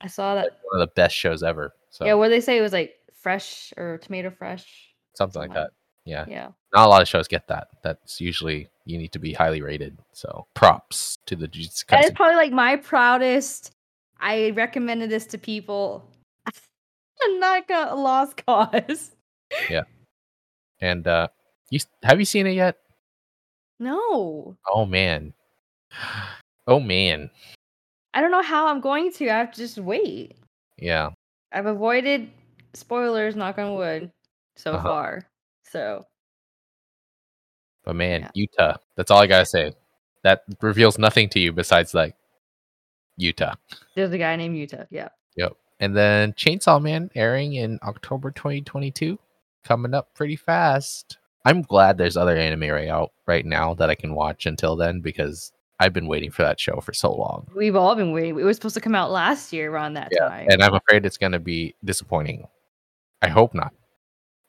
I 0.00 0.06
saw 0.06 0.34
that. 0.34 0.58
One 0.70 0.80
of 0.80 0.88
the 0.88 0.92
best 0.94 1.14
shows 1.14 1.42
ever. 1.42 1.74
So 1.90 2.04
Yeah, 2.04 2.14
what 2.14 2.28
they 2.28 2.40
say 2.40 2.58
it 2.58 2.62
was 2.62 2.72
like 2.72 2.94
fresh 3.14 3.72
or 3.76 3.98
tomato 3.98 4.30
fresh. 4.30 4.94
something 5.14 5.40
like 5.40 5.54
that. 5.54 5.70
Yeah. 6.04 6.24
Yeah. 6.28 6.48
Not 6.74 6.86
a 6.86 6.88
lot 6.88 7.02
of 7.02 7.08
shows 7.08 7.28
get 7.28 7.48
that. 7.48 7.68
That's 7.82 8.20
usually 8.20 8.68
you 8.84 8.96
need 8.98 9.12
to 9.12 9.18
be 9.18 9.32
highly 9.32 9.60
rated. 9.60 9.98
So 10.12 10.46
props 10.54 11.18
to 11.26 11.36
the 11.36 11.46
Jujutsu 11.46 11.86
That 11.88 12.04
is 12.04 12.12
probably 12.12 12.36
like 12.36 12.52
my 12.52 12.76
proudest. 12.76 13.72
I 14.18 14.50
recommended 14.50 15.10
this 15.10 15.26
to 15.26 15.38
people. 15.38 16.08
I'm 17.22 17.38
not 17.38 17.68
gonna 17.68 17.94
lost 17.94 18.44
cause. 18.46 19.12
Yeah. 19.68 19.82
And 20.80 21.06
uh 21.06 21.28
you 21.70 21.80
have 22.02 22.18
you 22.18 22.24
seen 22.24 22.46
it 22.46 22.52
yet? 22.52 22.78
No. 23.78 24.56
Oh 24.66 24.86
man. 24.86 25.34
Oh 26.66 26.78
man. 26.78 27.30
I 28.14 28.20
don't 28.20 28.30
know 28.30 28.42
how 28.42 28.66
I'm 28.66 28.80
going 28.80 29.12
to. 29.14 29.28
I 29.28 29.38
have 29.38 29.52
to 29.52 29.58
just 29.58 29.78
wait. 29.78 30.36
Yeah. 30.78 31.10
I've 31.52 31.66
avoided 31.66 32.30
spoilers, 32.74 33.36
knock 33.36 33.58
on 33.58 33.74
wood, 33.74 34.10
so 34.56 34.72
Uh-huh. 34.74 34.82
far. 34.88 35.28
So 35.64 36.04
But 37.84 37.96
man, 37.96 38.28
Yeah. 38.34 38.46
Yuta. 38.46 38.76
That's 38.96 39.10
all 39.10 39.20
I 39.20 39.26
gotta 39.26 39.46
say. 39.46 39.72
That 40.22 40.42
reveals 40.60 40.98
nothing 40.98 41.28
to 41.30 41.40
you 41.40 41.52
besides 41.52 41.94
like 41.94 42.14
Yuta. 43.18 43.54
there's 43.94 44.12
a 44.12 44.18
guy 44.18 44.36
named 44.36 44.56
Yuta. 44.56 44.86
Yeah. 44.90 45.08
Yep. 45.36 45.56
And 45.80 45.96
then 45.96 46.32
Chainsaw 46.34 46.80
Man 46.82 47.10
airing 47.14 47.54
in 47.54 47.78
October 47.82 48.30
2022, 48.32 49.18
coming 49.64 49.94
up 49.94 50.12
pretty 50.14 50.36
fast. 50.36 51.16
I'm 51.46 51.62
glad 51.62 51.96
there's 51.96 52.18
other 52.18 52.36
anime 52.36 52.68
right 52.70 52.88
out 52.88 53.12
right 53.26 53.46
now 53.46 53.72
that 53.74 53.88
I 53.88 53.94
can 53.94 54.14
watch 54.14 54.44
until 54.44 54.76
then 54.76 55.00
because 55.00 55.52
I've 55.80 55.94
been 55.94 56.06
waiting 56.06 56.30
for 56.30 56.42
that 56.42 56.60
show 56.60 56.78
for 56.80 56.92
so 56.92 57.10
long. 57.10 57.48
We've 57.56 57.74
all 57.74 57.96
been 57.96 58.12
waiting. 58.12 58.38
It 58.38 58.44
was 58.44 58.58
supposed 58.58 58.74
to 58.74 58.82
come 58.82 58.94
out 58.94 59.10
last 59.10 59.50
year 59.50 59.72
around 59.72 59.94
that 59.94 60.12
time. 60.16 60.46
And 60.50 60.62
I'm 60.62 60.74
afraid 60.74 61.06
it's 61.06 61.16
going 61.16 61.32
to 61.32 61.38
be 61.38 61.74
disappointing. 61.82 62.46
I 63.22 63.28
hope 63.28 63.54
not, 63.54 63.72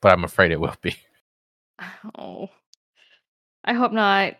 but 0.02 0.12
I'm 0.12 0.24
afraid 0.24 0.52
it 0.52 0.60
will 0.60 0.76
be. 0.82 0.94
Oh. 2.16 2.48
I 3.64 3.72
hope 3.72 3.90
not. 3.90 4.34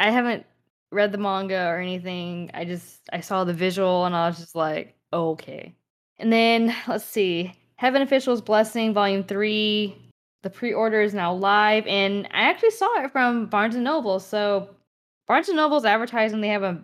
I 0.00 0.10
haven't 0.10 0.44
read 0.90 1.12
the 1.12 1.18
manga 1.18 1.68
or 1.68 1.78
anything. 1.78 2.50
I 2.54 2.64
just 2.64 3.02
I 3.12 3.20
saw 3.20 3.44
the 3.44 3.52
visual 3.52 4.04
and 4.04 4.16
I 4.16 4.26
was 4.26 4.38
just 4.38 4.56
like, 4.56 4.96
okay. 5.12 5.76
And 6.18 6.32
then 6.32 6.74
let's 6.88 7.04
see. 7.04 7.52
Heaven 7.76 8.02
Official's 8.02 8.40
Blessing 8.40 8.94
Volume 8.94 9.22
3. 9.22 10.12
The 10.42 10.50
pre-order 10.50 11.00
is 11.02 11.14
now 11.14 11.32
live 11.34 11.86
and 11.86 12.26
I 12.32 12.48
actually 12.48 12.70
saw 12.70 13.04
it 13.04 13.12
from 13.12 13.46
Barnes 13.46 13.76
and 13.76 13.84
Noble. 13.84 14.18
So 14.18 14.70
Barnes 15.28 15.48
and 15.48 15.56
Noble's 15.56 15.84
advertising 15.84 16.40
they 16.40 16.48
have 16.48 16.62
a 16.62 16.82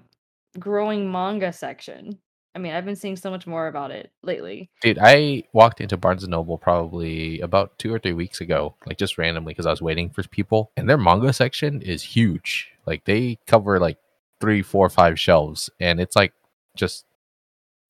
growing 0.58 1.10
manga 1.10 1.52
section. 1.52 2.18
I 2.54 2.60
mean, 2.60 2.72
I've 2.72 2.84
been 2.84 2.94
seeing 2.94 3.16
so 3.16 3.30
much 3.30 3.48
more 3.48 3.66
about 3.66 3.90
it 3.90 4.12
lately. 4.22 4.70
Dude, 4.80 4.98
I 5.00 5.42
walked 5.52 5.80
into 5.80 5.96
Barnes 5.96 6.22
and 6.22 6.30
Noble 6.30 6.56
probably 6.56 7.40
about 7.40 7.76
two 7.80 7.92
or 7.92 7.98
three 7.98 8.12
weeks 8.12 8.40
ago, 8.40 8.76
like 8.86 8.96
just 8.96 9.18
randomly 9.18 9.52
because 9.52 9.66
I 9.66 9.70
was 9.70 9.82
waiting 9.82 10.10
for 10.10 10.22
people, 10.28 10.70
and 10.76 10.88
their 10.88 10.98
manga 10.98 11.32
section 11.32 11.82
is 11.82 12.02
huge. 12.02 12.70
Like 12.86 13.06
they 13.06 13.38
cover 13.46 13.80
like 13.80 13.98
three, 14.40 14.62
four, 14.62 14.88
five 14.88 15.18
shelves, 15.18 15.68
and 15.80 16.00
it's 16.00 16.14
like 16.14 16.32
just 16.76 17.06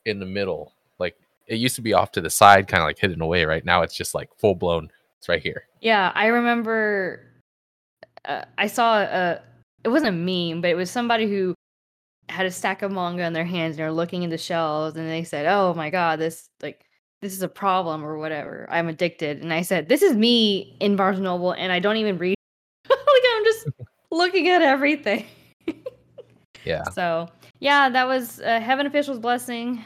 in 0.07 0.19
the 0.19 0.27
middle. 0.27 0.73
Like 0.99 1.17
it 1.47 1.57
used 1.57 1.77
to 1.77 1.83
be 1.83 1.93
off 1.93 2.13
to 2.13 2.23
the 2.23 2.31
side, 2.31 2.69
kind 2.69 2.83
of 2.83 2.87
like 2.87 2.99
hidden 2.99 3.21
away. 3.21 3.45
Right 3.45 3.65
now, 3.65 3.83
it's 3.83 3.97
just 3.97 4.15
like 4.15 4.31
full 4.39 4.55
blown. 4.55 4.89
It's 5.19 5.29
right 5.29 5.43
here. 5.43 5.65
Yeah, 5.83 6.11
I 6.15 6.29
remember 6.29 7.21
uh, 8.25 8.45
I 8.57 8.69
saw 8.69 9.01
a 9.01 9.43
it 9.85 9.89
wasn't 9.89 10.09
a 10.09 10.13
meme, 10.13 10.61
but 10.61 10.71
it 10.71 10.77
was 10.77 10.91
somebody 10.91 11.29
who 11.29 11.55
had 12.29 12.47
a 12.47 12.51
stack 12.51 12.83
of 12.83 12.91
manga 12.91 13.23
in 13.25 13.35
their 13.35 13.45
hands 13.45 13.73
and 13.73 13.81
they're 13.81 13.93
looking 13.93 14.23
in 14.23 14.31
the 14.31 14.39
shelves 14.39 14.97
and 14.97 15.09
they 15.09 15.25
said, 15.25 15.47
"Oh 15.47 15.75
my 15.75 15.91
god, 15.91 16.19
this 16.19 16.49
like 16.63 16.85
this 17.21 17.33
is 17.33 17.43
a 17.43 17.49
problem 17.49 18.05
or 18.05 18.19
whatever. 18.19 18.67
I'm 18.71 18.89
addicted." 18.89 19.43
And 19.43 19.53
I 19.53 19.63
said, 19.63 19.89
"This 19.89 20.03
is 20.03 20.17
me 20.17 20.77
in 20.81 20.97
Barnes 20.97 21.19
and 21.19 21.25
Noble 21.25 21.53
and 21.53 21.71
I 21.71 21.79
don't 21.79 21.99
even 21.99 22.19
read. 22.19 22.37
like 22.89 22.99
I'm 23.37 23.45
just 23.45 23.69
looking 24.11 24.49
at 24.49 24.63
everything." 24.63 25.27
Yeah. 26.65 26.85
So, 26.95 27.29
yeah, 27.61 27.91
that 27.91 28.07
was 28.07 28.41
uh, 28.41 28.59
Heaven 28.59 28.87
Official's 28.87 29.19
Blessing. 29.19 29.85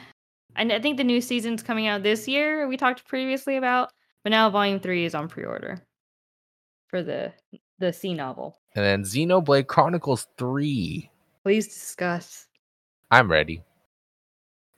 And 0.55 0.71
I 0.71 0.79
think 0.79 0.95
the 0.95 1.03
new 1.03 1.19
season's 1.19 1.61
coming 1.61 1.87
out 1.87 2.03
this 2.03 2.25
year. 2.25 2.67
We 2.69 2.77
talked 2.77 3.05
previously 3.05 3.57
about, 3.57 3.91
but 4.23 4.29
now 4.29 4.49
Volume 4.49 4.79
Three 4.79 5.03
is 5.03 5.13
on 5.13 5.27
pre-order 5.27 5.81
for 6.87 7.03
the 7.03 7.33
the 7.79 7.91
C 7.93 8.13
novel. 8.13 8.58
And 8.75 8.85
then 8.85 9.03
Xenoblade 9.03 9.67
Chronicles 9.67 10.27
Three. 10.37 11.09
Please 11.43 11.67
discuss. 11.67 12.47
I'm 13.11 13.31
ready. 13.31 13.63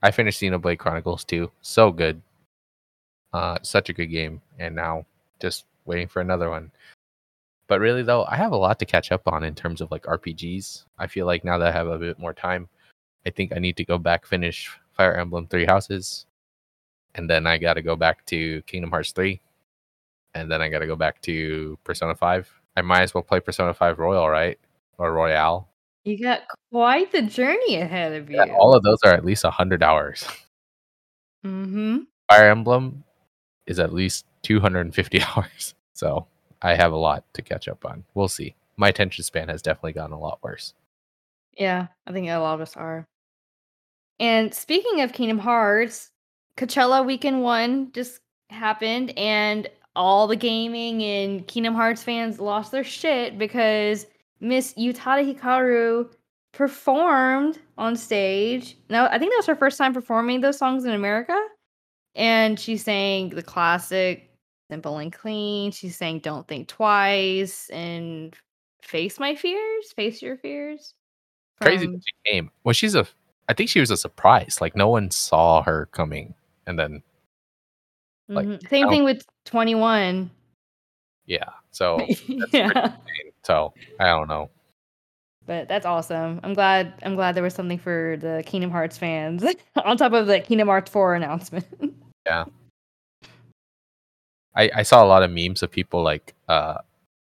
I 0.01 0.12
finished 0.12 0.41
Xenoblade 0.41 0.80
Chronicles 0.80 1.23
2. 1.25 1.51
So 1.62 1.91
good. 1.91 2.21
Uh 3.34 3.58
such 3.62 3.89
a 3.89 3.93
good 3.93 4.08
game. 4.08 4.41
And 4.60 4.75
now 4.75 5.06
just 5.39 5.65
waiting 5.86 6.08
for 6.08 6.21
another 6.21 6.49
one. 6.49 6.71
But 7.67 7.80
really 7.80 8.04
though, 8.04 8.25
I 8.25 8.36
have 8.36 8.51
a 8.51 8.58
lot 8.58 8.80
to 8.80 8.86
catch 8.86 9.12
up 9.12 9.27
on 9.27 9.43
in 9.43 9.56
terms 9.56 9.82
of 9.82 9.91
like 9.91 10.04
RPGs. 10.04 10.86
I 10.97 11.08
feel 11.08 11.25
like 11.25 11.43
now 11.43 11.58
that 11.58 11.69
I 11.69 11.71
have 11.71 11.88
a 11.88 11.97
bit 11.99 12.19
more 12.19 12.34
time, 12.34 12.67
I 13.25 13.30
think 13.30 13.54
I 13.56 13.60
need 13.60 13.77
to 13.77 13.86
go 13.86 13.97
back 13.97 14.25
finish 14.25 14.69
Fire 14.93 15.15
Emblem 15.15 15.47
Three 15.47 15.65
Houses. 15.65 16.25
And 17.15 17.30
then 17.30 17.45
I 17.47 17.58
gotta 17.58 17.82
go 17.82 17.95
back 17.95 18.25
to 18.27 18.62
Kingdom 18.63 18.91
Hearts 18.91 19.12
3. 19.12 19.39
And 20.34 20.49
then 20.49 20.62
I 20.62 20.69
gotta 20.69 20.88
go 20.88 20.95
back 20.95 21.21
to 21.23 21.77
Persona 21.84 22.15
5. 22.15 22.61
I 22.75 22.81
might 22.81 23.01
as 23.01 23.13
well 23.13 23.23
play 23.23 23.39
Persona 23.39 23.73
5 23.73 23.99
Royal, 23.99 24.29
right? 24.29 24.60
Or 24.97 25.12
Royale. 25.13 25.67
You 26.03 26.21
got 26.21 26.41
quite 26.71 27.12
the 27.12 27.21
journey 27.21 27.75
ahead 27.75 28.13
of 28.13 28.29
you. 28.29 28.38
Yeah, 28.38 28.55
all 28.55 28.75
of 28.75 28.84
those 28.84 28.97
are 29.03 29.13
at 29.13 29.25
least 29.25 29.43
100 29.43 29.84
hours. 29.84 30.25
mm-hmm. 31.45 31.99
Fire 32.29 32.49
Emblem 32.49 33.03
is 33.67 33.79
at 33.79 33.93
least 33.93 34.25
250 34.43 35.21
hours. 35.36 35.75
So 35.93 36.27
I 36.62 36.75
have 36.75 36.91
a 36.91 36.97
lot 36.97 37.23
to 37.34 37.41
catch 37.41 37.67
up 37.67 37.86
on. 37.86 38.05
We'll 38.13 38.27
see. 38.27 38.55
My 38.77 38.89
attention 38.89 39.23
span 39.23 39.49
has 39.49 39.62
definitely 39.62 39.93
gotten 39.93 40.13
a 40.13 40.19
lot 40.19 40.39
worse. 40.41 40.73
Yeah, 41.57 41.88
I 42.07 42.12
think 42.12 42.29
a 42.29 42.38
lot 42.38 42.55
of 42.55 42.62
us 42.62 42.75
are. 42.75 43.07
And 44.19 44.53
speaking 44.53 45.01
of 45.01 45.13
Kingdom 45.13 45.39
Hearts, 45.39 46.12
Coachella 46.57 47.05
Weekend 47.05 47.41
One 47.41 47.91
just 47.91 48.21
happened, 48.49 49.17
and 49.17 49.67
all 49.95 50.27
the 50.27 50.36
gaming 50.36 51.04
and 51.04 51.47
Kingdom 51.47 51.73
Hearts 51.73 52.04
fans 52.04 52.39
lost 52.39 52.71
their 52.71 52.84
shit 52.84 53.38
because 53.38 54.06
Miss 54.39 54.73
Utada 54.75 55.36
Hikaru 55.36 56.10
performed 56.54 57.60
on 57.77 57.95
stage. 57.95 58.77
Now, 58.89 59.06
I 59.08 59.19
think 59.19 59.32
that 59.32 59.38
was 59.38 59.45
her 59.47 59.56
first 59.56 59.77
time 59.77 59.93
performing 59.93 60.41
those 60.41 60.58
songs 60.58 60.86
in 60.86 60.91
America, 60.91 61.39
and 62.15 62.60
she 62.60 62.77
sang 62.77 63.30
the 63.30 63.43
classic 63.43 64.30
"Simple 64.69 64.97
and 64.97 65.12
Clean." 65.13 65.71
She 65.71 65.89
sang 65.89 66.19
"Don't 66.19 66.47
Think 66.47 66.67
Twice" 66.67 67.69
and 67.69 68.36
"Face 68.82 69.19
My 69.19 69.36
Fears," 69.36 69.91
"Face 69.93 70.21
Your 70.21 70.38
Fears." 70.38 70.93
Crazy 71.62 71.86
from- 71.86 71.93
that 71.93 72.04
she 72.06 72.32
came. 72.32 72.51
Well, 72.63 72.73
she's 72.73 72.95
a. 72.95 73.06
I 73.49 73.54
think 73.54 73.69
she 73.69 73.80
was 73.82 73.91
a 73.91 73.97
surprise. 73.97 74.60
Like 74.62 74.75
no 74.75 74.88
one 74.89 75.12
saw 75.12 75.62
her 75.63 75.88
coming, 75.88 76.34
and 76.65 76.80
then 76.80 77.04
like, 78.34 78.48
Mhm. 78.48 78.70
Same 78.70 78.89
thing 78.89 79.04
with 79.04 79.24
21. 79.46 80.30
yeah. 81.26 81.44
So 81.72 82.00
yeah. 82.54 82.96
so 83.44 83.74
I 84.00 84.08
don't 84.08 84.28
know. 84.28 84.50
But 85.46 85.67
that's 85.67 85.86
awesome. 85.86 86.39
I'm 86.44 86.54
glad 86.54 86.94
I'm 87.04 87.15
glad 87.15 87.36
there 87.36 87.44
was 87.44 87.54
something 87.56 87.80
for 87.80 88.17
the 88.20 88.44
Kingdom 88.46 88.72
Hearts 88.72 88.98
fans 88.98 89.44
on 89.84 89.98
top 89.98 90.13
of 90.13 90.28
the 90.28 90.39
Kingdom 90.39 90.67
Hearts 90.67 90.89
4 90.91 91.15
announcement. 91.15 91.65
Yeah. 92.28 92.46
I 94.56 94.70
I 94.76 94.84
saw 94.84 95.04
a 95.04 95.08
lot 95.08 95.24
of 95.24 95.32
memes 95.32 95.63
of 95.63 95.72
people 95.72 96.04
like 96.04 96.36
uh 96.48 96.78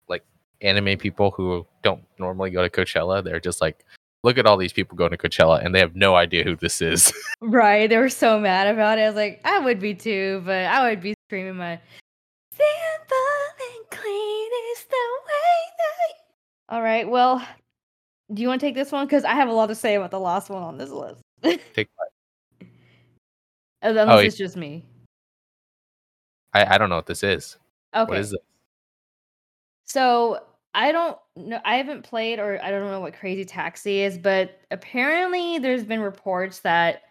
like 0.08 0.24
anime 0.62 0.98
people 0.98 1.32
who 1.32 1.66
don't 1.84 2.04
normally 2.20 2.52
go 2.52 2.62
to 2.62 2.70
Coachella. 2.70 3.24
They're 3.24 3.40
just 3.42 3.60
like. 3.62 3.84
Look 4.28 4.38
at 4.38 4.46
all 4.46 4.58
these 4.58 4.74
people 4.74 4.98
going 4.98 5.12
to 5.12 5.18
Coachella, 5.18 5.64
and 5.64 5.74
they 5.74 5.80
have 5.80 5.96
no 5.96 6.16
idea 6.16 6.44
who 6.44 6.58
this 6.58 6.82
is. 6.82 7.14
right. 7.42 7.90
They 7.90 7.96
were 7.96 8.10
so 8.10 8.38
mad 8.38 8.68
about 8.68 9.00
it. 9.00 9.04
I 9.04 9.08
was 9.08 9.16
like, 9.16 9.40
I 9.46 9.58
would 9.58 9.80
be 9.80 9.94
too, 9.94 10.42
but 10.46 10.66
I 10.66 10.90
would 10.90 11.02
be 11.02 11.14
screaming 11.30 11.56
my 11.56 11.80
simple 12.52 13.18
and 13.72 13.90
clean 13.90 14.50
is 14.74 14.84
the 14.84 15.08
way 15.28 15.72
that 15.78 16.76
All 16.76 16.82
right. 16.82 17.08
Well, 17.08 17.42
do 18.34 18.42
you 18.42 18.50
want 18.50 18.60
to 18.60 18.68
take 18.68 18.76
this 18.76 18.92
one? 18.92 19.06
Because 19.06 19.24
I 19.24 19.34
have 19.34 19.48
a 19.48 19.54
lot 19.54 19.68
to 19.68 19.76
say 19.76 19.96
about 19.96 20.12
the 20.12 20.20
last 20.20 20.50
one 20.50 20.62
on 20.62 20.78
this 20.78 20.90
list. 20.90 21.22
Take 21.74 21.88
what? 21.96 22.68
Unless 23.82 24.10
Oh, 24.10 24.16
oh 24.16 24.18
it's 24.18 24.36
just 24.36 24.58
me. 24.58 24.84
I 26.54 26.76
I 26.76 26.78
don't 26.78 26.90
know 26.90 26.98
what 26.98 27.06
this 27.06 27.24
is. 27.24 27.56
Okay. 27.96 28.10
What 28.10 28.20
is 28.20 28.34
it? 28.34 28.42
So 29.86 30.44
I 30.78 30.92
don't 30.92 31.18
know. 31.36 31.60
I 31.66 31.78
haven't 31.78 32.04
played, 32.04 32.38
or 32.38 32.64
I 32.64 32.70
don't 32.70 32.92
know 32.92 33.02
what 33.02 33.16
Crazy 33.16 33.44
Taxi 33.44 34.02
is, 34.02 34.16
but 34.20 34.60
apparently 34.70 35.58
there's 35.58 35.84
been 35.84 36.02
reports 36.02 36.60
that 36.60 37.02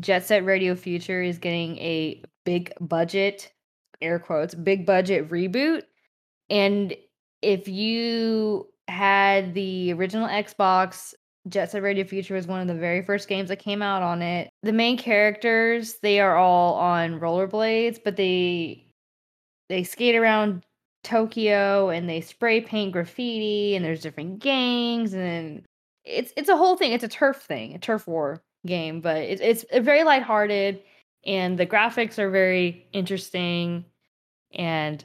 Jet 0.00 0.24
Set 0.24 0.46
Radio 0.46 0.74
Future 0.74 1.20
is 1.20 1.36
getting 1.36 1.76
a 1.76 2.22
big 2.46 2.72
budget, 2.80 3.52
air 4.00 4.18
quotes, 4.18 4.54
big 4.54 4.86
budget 4.86 5.28
reboot. 5.28 5.82
And 6.48 6.96
if 7.42 7.68
you 7.68 8.66
had 8.88 9.52
the 9.52 9.92
original 9.92 10.26
Xbox, 10.26 11.12
Jet 11.48 11.70
Set 11.70 11.82
Radio 11.82 12.04
Future 12.04 12.34
was 12.34 12.46
one 12.46 12.62
of 12.62 12.66
the 12.66 12.74
very 12.74 13.02
first 13.02 13.28
games 13.28 13.50
that 13.50 13.58
came 13.58 13.82
out 13.82 14.00
on 14.00 14.22
it. 14.22 14.48
The 14.62 14.72
main 14.72 14.96
characters, 14.96 15.96
they 16.00 16.18
are 16.18 16.38
all 16.38 16.76
on 16.76 17.20
rollerblades, 17.20 17.98
but 18.02 18.16
they 18.16 18.86
they 19.68 19.84
skate 19.84 20.14
around 20.14 20.64
Tokyo 21.02 21.90
and 21.90 22.08
they 22.08 22.20
spray 22.20 22.60
paint 22.60 22.92
graffiti 22.92 23.74
and 23.74 23.84
there's 23.84 24.00
different 24.00 24.38
gangs 24.38 25.14
and 25.14 25.64
it's 26.04 26.32
it's 26.36 26.48
a 26.48 26.56
whole 26.56 26.76
thing. 26.76 26.92
It's 26.92 27.04
a 27.04 27.08
turf 27.08 27.42
thing, 27.42 27.74
a 27.74 27.78
turf 27.78 28.06
war 28.06 28.42
game, 28.66 29.00
but 29.00 29.18
it's 29.18 29.40
it's 29.40 29.64
uh, 29.72 29.80
very 29.80 30.04
lighthearted 30.04 30.82
and 31.24 31.58
the 31.58 31.66
graphics 31.66 32.18
are 32.18 32.30
very 32.30 32.86
interesting 32.92 33.84
and 34.54 35.04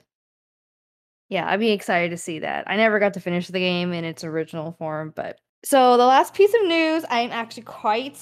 yeah, 1.30 1.50
I'd 1.50 1.60
be 1.60 1.72
excited 1.72 2.12
to 2.12 2.18
see 2.18 2.40
that. 2.40 2.64
I 2.70 2.78
never 2.78 3.00
got 3.00 3.14
to 3.16 3.20
finish 3.20 3.48
the 3.48 3.60
game 3.60 3.92
in 3.92 4.06
its 4.06 4.24
original 4.24 4.74
form, 4.74 5.14
but 5.16 5.40
so 5.64 5.98
the 5.98 6.06
last 6.06 6.34
piece 6.34 6.54
of 6.54 6.68
news 6.68 7.06
I'm 7.10 7.32
actually 7.32 7.64
quite 7.64 8.20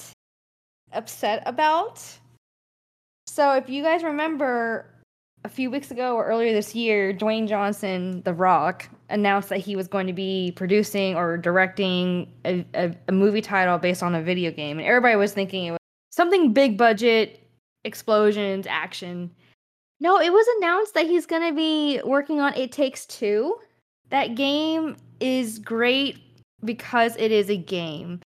upset 0.92 1.42
about. 1.46 2.02
So 3.26 3.52
if 3.52 3.68
you 3.68 3.82
guys 3.82 4.02
remember 4.02 4.95
a 5.44 5.48
few 5.48 5.70
weeks 5.70 5.90
ago 5.90 6.16
or 6.16 6.26
earlier 6.26 6.52
this 6.52 6.74
year, 6.74 7.14
Dwayne 7.14 7.48
Johnson, 7.48 8.22
The 8.24 8.34
Rock, 8.34 8.88
announced 9.08 9.48
that 9.50 9.58
he 9.58 9.76
was 9.76 9.86
going 9.86 10.08
to 10.08 10.12
be 10.12 10.52
producing 10.56 11.14
or 11.14 11.38
directing 11.38 12.32
a, 12.44 12.66
a, 12.74 12.94
a, 13.08 13.12
movie 13.12 13.40
title 13.40 13.78
based 13.78 14.02
on 14.02 14.14
a 14.14 14.22
video 14.22 14.50
game. 14.50 14.78
And 14.78 14.86
everybody 14.86 15.14
was 15.14 15.32
thinking 15.32 15.66
it 15.66 15.70
was 15.70 15.78
something 16.10 16.52
big 16.52 16.76
budget, 16.76 17.48
explosions, 17.84 18.66
action. 18.66 19.30
No, 20.00 20.20
it 20.20 20.32
was 20.32 20.46
announced 20.58 20.94
that 20.94 21.06
he's 21.06 21.26
going 21.26 21.48
to 21.48 21.54
be 21.54 22.00
working 22.04 22.40
on 22.40 22.52
It 22.54 22.72
Takes 22.72 23.06
Two. 23.06 23.56
That 24.10 24.34
game 24.34 24.96
is 25.20 25.58
great 25.58 26.18
because 26.64 27.14
it 27.16 27.30
is 27.30 27.50
a 27.50 27.56
game. 27.56 28.20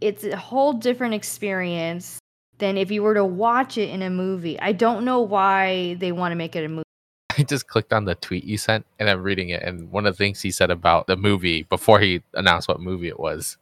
It's 0.00 0.24
a 0.24 0.36
whole 0.36 0.72
different 0.72 1.14
experience 1.14 2.18
than 2.64 2.78
if 2.78 2.90
you 2.90 3.02
were 3.02 3.14
to 3.14 3.24
watch 3.24 3.78
it 3.78 3.90
in 3.90 4.02
a 4.02 4.10
movie. 4.10 4.58
I 4.58 4.72
don't 4.72 5.04
know 5.04 5.20
why 5.20 5.94
they 5.94 6.12
want 6.12 6.32
to 6.32 6.36
make 6.36 6.56
it 6.56 6.64
a 6.64 6.68
movie. 6.68 6.84
I 7.38 7.42
just 7.42 7.66
clicked 7.66 7.92
on 7.92 8.04
the 8.04 8.14
tweet 8.14 8.44
you 8.44 8.58
sent 8.58 8.86
and 8.98 9.10
I'm 9.10 9.22
reading 9.22 9.50
it. 9.50 9.62
And 9.62 9.90
one 9.90 10.06
of 10.06 10.14
the 10.14 10.18
things 10.18 10.40
he 10.40 10.50
said 10.50 10.70
about 10.70 11.06
the 11.06 11.16
movie 11.16 11.64
before 11.64 12.00
he 12.00 12.22
announced 12.34 12.68
what 12.68 12.80
movie 12.80 13.08
it 13.08 13.18
was 13.18 13.58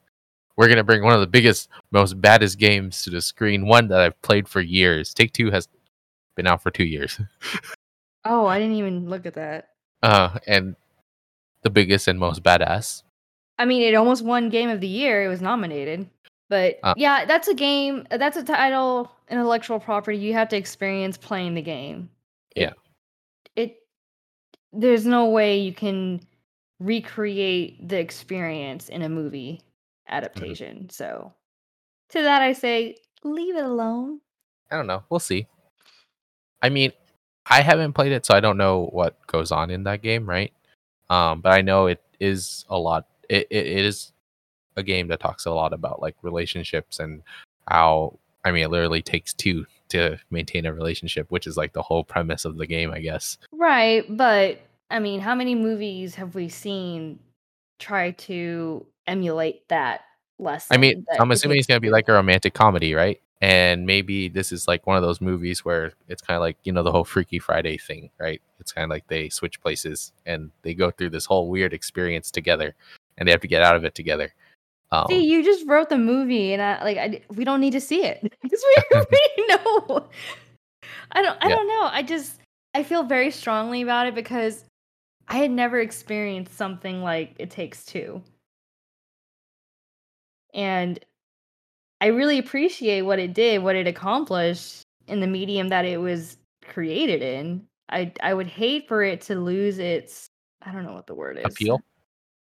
we're 0.56 0.66
going 0.66 0.78
to 0.78 0.84
bring 0.84 1.02
one 1.02 1.14
of 1.14 1.20
the 1.20 1.26
biggest, 1.26 1.68
most 1.90 2.20
baddest 2.20 2.58
games 2.58 3.02
to 3.02 3.10
the 3.10 3.20
screen, 3.20 3.66
one 3.66 3.88
that 3.88 4.00
I've 4.00 4.20
played 4.22 4.48
for 4.48 4.60
years. 4.60 5.14
Take 5.14 5.32
Two 5.32 5.50
has 5.50 5.68
been 6.36 6.46
out 6.46 6.62
for 6.62 6.70
two 6.70 6.84
years. 6.84 7.20
oh, 8.24 8.46
I 8.46 8.58
didn't 8.58 8.76
even 8.76 9.08
look 9.08 9.26
at 9.26 9.34
that. 9.34 9.70
Uh, 10.02 10.38
and 10.46 10.76
the 11.62 11.70
biggest 11.70 12.08
and 12.08 12.18
most 12.18 12.42
badass. 12.42 13.02
I 13.58 13.64
mean, 13.64 13.82
it 13.82 13.94
almost 13.94 14.24
won 14.24 14.48
Game 14.50 14.68
of 14.68 14.80
the 14.80 14.88
Year. 14.88 15.24
It 15.24 15.28
was 15.28 15.40
nominated. 15.40 16.08
But 16.52 16.80
uh, 16.82 16.92
yeah, 16.98 17.24
that's 17.24 17.48
a 17.48 17.54
game. 17.54 18.06
That's 18.10 18.36
a 18.36 18.44
title, 18.44 19.10
intellectual 19.30 19.80
property. 19.80 20.18
You 20.18 20.34
have 20.34 20.50
to 20.50 20.56
experience 20.58 21.16
playing 21.16 21.54
the 21.54 21.62
game. 21.62 22.10
Yeah. 22.54 22.72
It, 23.56 23.70
it 23.70 23.76
there's 24.70 25.06
no 25.06 25.30
way 25.30 25.60
you 25.60 25.72
can 25.72 26.20
recreate 26.78 27.88
the 27.88 27.98
experience 27.98 28.90
in 28.90 29.00
a 29.00 29.08
movie 29.08 29.62
mm-hmm. 29.62 30.14
adaptation. 30.14 30.76
Mm-hmm. 30.76 30.90
So 30.90 31.32
to 32.10 32.22
that 32.22 32.42
I 32.42 32.52
say 32.52 32.96
leave 33.24 33.56
it 33.56 33.64
alone. 33.64 34.20
I 34.70 34.76
don't 34.76 34.86
know. 34.86 35.04
We'll 35.08 35.20
see. 35.20 35.46
I 36.60 36.68
mean, 36.68 36.92
I 37.46 37.62
haven't 37.62 37.94
played 37.94 38.12
it 38.12 38.26
so 38.26 38.34
I 38.34 38.40
don't 38.40 38.58
know 38.58 38.90
what 38.92 39.26
goes 39.26 39.52
on 39.52 39.70
in 39.70 39.84
that 39.84 40.02
game, 40.02 40.28
right? 40.28 40.52
Um, 41.08 41.40
but 41.40 41.54
I 41.54 41.62
know 41.62 41.86
it 41.86 42.02
is 42.20 42.66
a 42.68 42.78
lot 42.78 43.06
it, 43.30 43.46
it, 43.48 43.66
it 43.66 43.84
is 43.86 44.11
a 44.76 44.82
game 44.82 45.08
that 45.08 45.20
talks 45.20 45.46
a 45.46 45.50
lot 45.50 45.72
about 45.72 46.00
like 46.00 46.16
relationships 46.22 46.98
and 46.98 47.22
how 47.68 48.18
I 48.44 48.50
mean 48.50 48.64
it 48.64 48.70
literally 48.70 49.02
takes 49.02 49.32
two 49.32 49.66
to 49.92 50.18
maintain 50.30 50.66
a 50.66 50.72
relationship, 50.72 51.30
which 51.30 51.46
is 51.46 51.56
like 51.56 51.72
the 51.74 51.82
whole 51.82 52.02
premise 52.02 52.44
of 52.44 52.56
the 52.56 52.66
game, 52.66 52.90
I 52.90 53.00
guess. 53.00 53.38
Right, 53.52 54.04
but 54.08 54.58
I 54.90 54.98
mean, 54.98 55.20
how 55.20 55.34
many 55.34 55.54
movies 55.54 56.14
have 56.16 56.34
we 56.34 56.48
seen 56.48 57.18
try 57.78 58.12
to 58.12 58.84
emulate 59.06 59.68
that 59.68 60.02
lesson? 60.38 60.74
I 60.74 60.78
mean, 60.78 61.06
I'm 61.18 61.30
assuming 61.30 61.58
it's 61.58 61.66
gonna 61.66 61.80
be 61.80 61.90
like 61.90 62.08
a 62.08 62.12
romantic 62.12 62.54
comedy, 62.54 62.94
right? 62.94 63.20
And 63.40 63.86
maybe 63.86 64.28
this 64.28 64.52
is 64.52 64.68
like 64.68 64.86
one 64.86 64.96
of 64.96 65.02
those 65.02 65.20
movies 65.20 65.64
where 65.64 65.92
it's 66.08 66.22
kind 66.22 66.36
of 66.36 66.42
like 66.42 66.56
you 66.62 66.72
know 66.72 66.82
the 66.82 66.92
whole 66.92 67.04
Freaky 67.04 67.38
Friday 67.38 67.76
thing, 67.76 68.10
right? 68.18 68.40
It's 68.60 68.72
kind 68.72 68.84
of 68.84 68.90
like 68.90 69.06
they 69.08 69.28
switch 69.28 69.60
places 69.60 70.12
and 70.26 70.50
they 70.62 70.74
go 70.74 70.90
through 70.90 71.10
this 71.10 71.26
whole 71.26 71.48
weird 71.48 71.72
experience 71.72 72.30
together, 72.30 72.74
and 73.18 73.26
they 73.26 73.32
have 73.32 73.40
to 73.40 73.48
get 73.48 73.62
out 73.62 73.76
of 73.76 73.84
it 73.84 73.94
together. 73.94 74.32
Um, 74.92 75.06
see, 75.08 75.24
you 75.24 75.42
just 75.42 75.66
wrote 75.66 75.88
the 75.88 75.96
movie, 75.96 76.52
and 76.52 76.60
I 76.60 76.84
like 76.84 76.98
I, 76.98 77.22
we 77.34 77.44
don't 77.44 77.60
need 77.60 77.72
to 77.72 77.80
see 77.80 78.04
it 78.04 78.20
because 78.42 78.62
we 78.62 78.82
already 78.98 79.48
know. 79.48 80.06
I 81.12 81.22
don't. 81.22 81.38
I 81.42 81.48
yeah. 81.48 81.54
don't 81.56 81.66
know. 81.66 81.88
I 81.90 82.02
just 82.02 82.40
I 82.74 82.82
feel 82.82 83.02
very 83.02 83.30
strongly 83.30 83.80
about 83.80 84.06
it 84.06 84.14
because 84.14 84.64
I 85.28 85.38
had 85.38 85.50
never 85.50 85.80
experienced 85.80 86.54
something 86.56 87.02
like 87.02 87.34
It 87.38 87.50
Takes 87.50 87.86
Two, 87.86 88.22
and 90.52 91.02
I 92.02 92.08
really 92.08 92.38
appreciate 92.38 93.02
what 93.02 93.18
it 93.18 93.32
did, 93.32 93.62
what 93.62 93.76
it 93.76 93.86
accomplished 93.86 94.82
in 95.06 95.20
the 95.20 95.26
medium 95.26 95.68
that 95.70 95.86
it 95.86 95.98
was 96.00 96.36
created 96.66 97.22
in. 97.22 97.66
I 97.88 98.12
I 98.22 98.34
would 98.34 98.46
hate 98.46 98.88
for 98.88 99.02
it 99.02 99.22
to 99.22 99.36
lose 99.36 99.78
its 99.78 100.26
I 100.60 100.70
don't 100.70 100.84
know 100.84 100.92
what 100.92 101.06
the 101.06 101.14
word 101.14 101.38
is 101.38 101.46
appeal. 101.46 101.80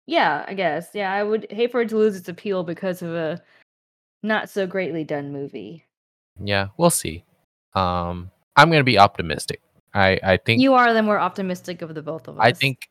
Yeah, 0.07 0.45
I 0.47 0.55
guess. 0.55 0.91
Yeah, 0.95 1.13
I 1.13 1.23
would 1.23 1.47
hate 1.51 1.73
for 1.73 1.81
it 1.81 1.89
to 1.91 1.97
lose 1.97 2.17
its 2.17 2.29
appeal 2.29 2.63
because 2.63 3.03
of 3.03 3.15
a 3.15 3.43
not 4.23 4.49
so 4.49 4.67
greatly 4.67 5.05
done 5.05 5.33
movie. 5.33 5.85
Yeah, 6.43 6.69
we'll 6.77 6.91
see. 6.91 7.25
Um, 7.75 8.31
I'm 8.57 8.71
gonna 8.71 8.85
be 8.85 8.99
optimistic. 8.99 9.61
I 9.95 10.19
I 10.23 10.37
think 10.37 10.61
you 10.61 10.75
are 10.75 10.93
the 10.95 11.03
more 11.03 11.19
optimistic 11.19 11.83
of 11.83 11.95
the 11.95 12.03
both 12.03 12.29
of 12.29 12.39
us. 12.39 12.45
I 12.45 12.53
think 12.53 12.91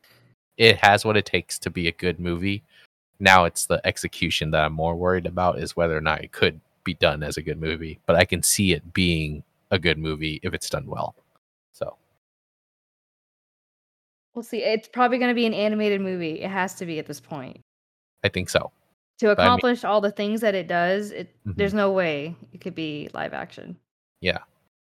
it 0.58 0.76
has 0.76 1.04
what 1.04 1.16
it 1.16 1.26
takes 1.26 1.58
to 1.60 1.70
be 1.70 1.88
a 1.88 1.92
good 1.92 2.20
movie. 2.20 2.62
Now 3.18 3.44
it's 3.44 3.66
the 3.66 3.80
execution 3.86 4.50
that 4.50 4.64
I'm 4.64 4.72
more 4.72 4.96
worried 4.96 5.26
about 5.26 5.58
is 5.58 5.76
whether 5.76 5.96
or 5.96 6.02
not 6.02 6.22
it 6.22 6.32
could 6.32 6.60
be 6.84 6.94
done 6.94 7.22
as 7.22 7.36
a 7.36 7.42
good 7.42 7.60
movie. 7.60 7.98
But 8.06 8.16
I 8.16 8.24
can 8.24 8.42
see 8.42 8.72
it 8.72 8.92
being 8.92 9.42
a 9.70 9.78
good 9.78 9.98
movie 9.98 10.38
if 10.42 10.54
it's 10.54 10.68
done 10.68 10.86
well. 10.86 11.14
So 11.72 11.96
We'll 14.36 14.42
see. 14.42 14.62
It's 14.62 14.86
probably 14.86 15.16
going 15.16 15.30
to 15.30 15.34
be 15.34 15.46
an 15.46 15.54
animated 15.54 16.02
movie. 16.02 16.42
It 16.42 16.50
has 16.50 16.74
to 16.74 16.84
be 16.84 16.98
at 16.98 17.06
this 17.06 17.20
point. 17.20 17.58
I 18.22 18.28
think 18.28 18.50
so. 18.50 18.70
To 19.20 19.30
accomplish 19.30 19.82
I 19.82 19.88
mean, 19.88 19.94
all 19.94 20.00
the 20.02 20.12
things 20.12 20.42
that 20.42 20.54
it 20.54 20.68
does, 20.68 21.10
it 21.10 21.30
mm-hmm. 21.46 21.52
there's 21.56 21.72
no 21.72 21.90
way 21.90 22.36
it 22.52 22.60
could 22.60 22.74
be 22.74 23.08
live 23.14 23.32
action. 23.32 23.78
Yeah. 24.20 24.40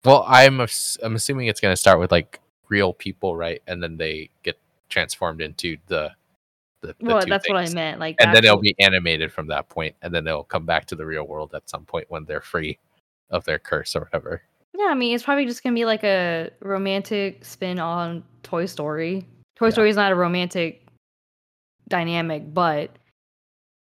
Well, 0.05 0.25
I'm 0.29 0.61
I'm 0.61 1.17
assuming 1.17 1.49
it's 1.49 1.61
going 1.61 1.73
to 1.73 1.77
start 1.77 1.99
with 1.99 2.13
like 2.13 2.41
real 2.69 2.93
people, 2.93 3.35
right? 3.35 3.61
And 3.67 3.83
then 3.83 3.97
they 3.97 4.31
get 4.45 4.61
transformed 4.89 5.41
into 5.41 5.77
the 5.89 6.13
the, 6.83 6.89
the 6.89 6.95
well, 7.01 7.27
that's 7.27 7.47
things. 7.47 7.53
what 7.53 7.69
I 7.69 7.75
meant. 7.75 7.99
Like, 7.99 8.17
and 8.21 8.33
then 8.33 8.45
it'll 8.45 8.61
be 8.61 8.77
animated 8.79 9.33
from 9.33 9.49
that 9.49 9.69
point, 9.69 9.97
and 10.03 10.15
then 10.15 10.23
they'll 10.23 10.45
come 10.45 10.67
back 10.67 10.87
to 10.87 10.95
the 10.95 11.05
real 11.05 11.25
world 11.25 11.53
at 11.55 11.69
some 11.69 11.85
point 11.85 12.07
when 12.11 12.25
they're 12.27 12.41
free 12.41 12.79
of 13.31 13.45
their 13.45 13.59
curse 13.59 13.97
or 13.97 14.03
whatever. 14.03 14.43
Yeah, 14.73 14.87
I 14.87 14.95
mean, 14.95 15.15
it's 15.15 15.25
probably 15.25 15.47
just 15.47 15.65
gonna 15.65 15.75
be 15.75 15.85
like 15.85 16.05
a 16.05 16.51
romantic 16.61 17.45
spin 17.45 17.81
on 17.81 18.23
Toy 18.45 18.67
Story. 18.67 19.27
Toy 19.63 19.69
yeah. 19.69 19.75
Story 19.75 19.91
is 19.91 19.97
not 19.97 20.11
a 20.11 20.17
romantic 20.17 20.89
dynamic, 21.89 22.53
but 22.53 22.91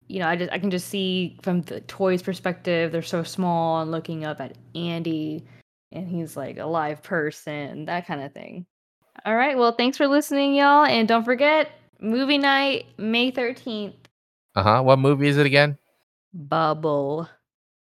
you 0.06 0.20
know, 0.20 0.28
I 0.28 0.36
just 0.36 0.52
I 0.52 0.60
can 0.60 0.70
just 0.70 0.86
see 0.86 1.36
from 1.42 1.62
the 1.62 1.80
toys' 1.80 2.22
perspective, 2.22 2.92
they're 2.92 3.02
so 3.02 3.24
small 3.24 3.80
and 3.80 3.90
looking 3.90 4.24
up 4.24 4.40
at 4.40 4.56
Andy, 4.76 5.44
and 5.90 6.06
he's 6.06 6.36
like 6.36 6.58
a 6.58 6.66
live 6.66 7.02
person, 7.02 7.86
that 7.86 8.06
kind 8.06 8.22
of 8.22 8.32
thing. 8.32 8.64
All 9.24 9.34
right, 9.34 9.58
well, 9.58 9.72
thanks 9.72 9.96
for 9.96 10.06
listening, 10.06 10.54
y'all, 10.54 10.84
and 10.84 11.08
don't 11.08 11.24
forget 11.24 11.72
movie 12.00 12.38
night 12.38 12.86
May 12.96 13.32
thirteenth. 13.32 13.96
Uh 14.54 14.62
huh. 14.62 14.82
What 14.84 15.00
movie 15.00 15.26
is 15.26 15.36
it 15.36 15.46
again? 15.46 15.76
Bubble. 16.32 17.28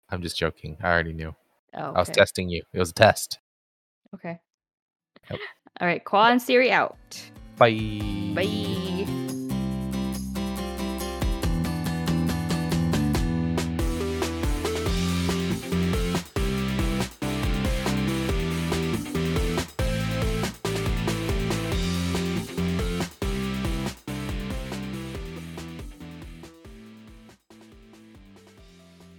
I'm 0.09 0.23
just 0.23 0.39
joking. 0.39 0.79
I 0.83 0.91
already 0.91 1.13
knew. 1.13 1.35
Oh, 1.75 1.89
okay. 1.89 1.97
I 1.97 1.99
was 1.99 2.09
testing 2.09 2.49
you. 2.49 2.63
It 2.73 2.79
was 2.79 2.93
a 2.93 2.95
test. 2.95 3.41
Okay. 4.15 4.41
Yep. 5.31 5.41
All 5.83 5.87
right. 5.87 6.03
Quad 6.03 6.33
and 6.33 6.41
Siri 6.41 6.73
out. 6.73 6.97
Bye. 7.57 8.01
Bye. 8.35 9.14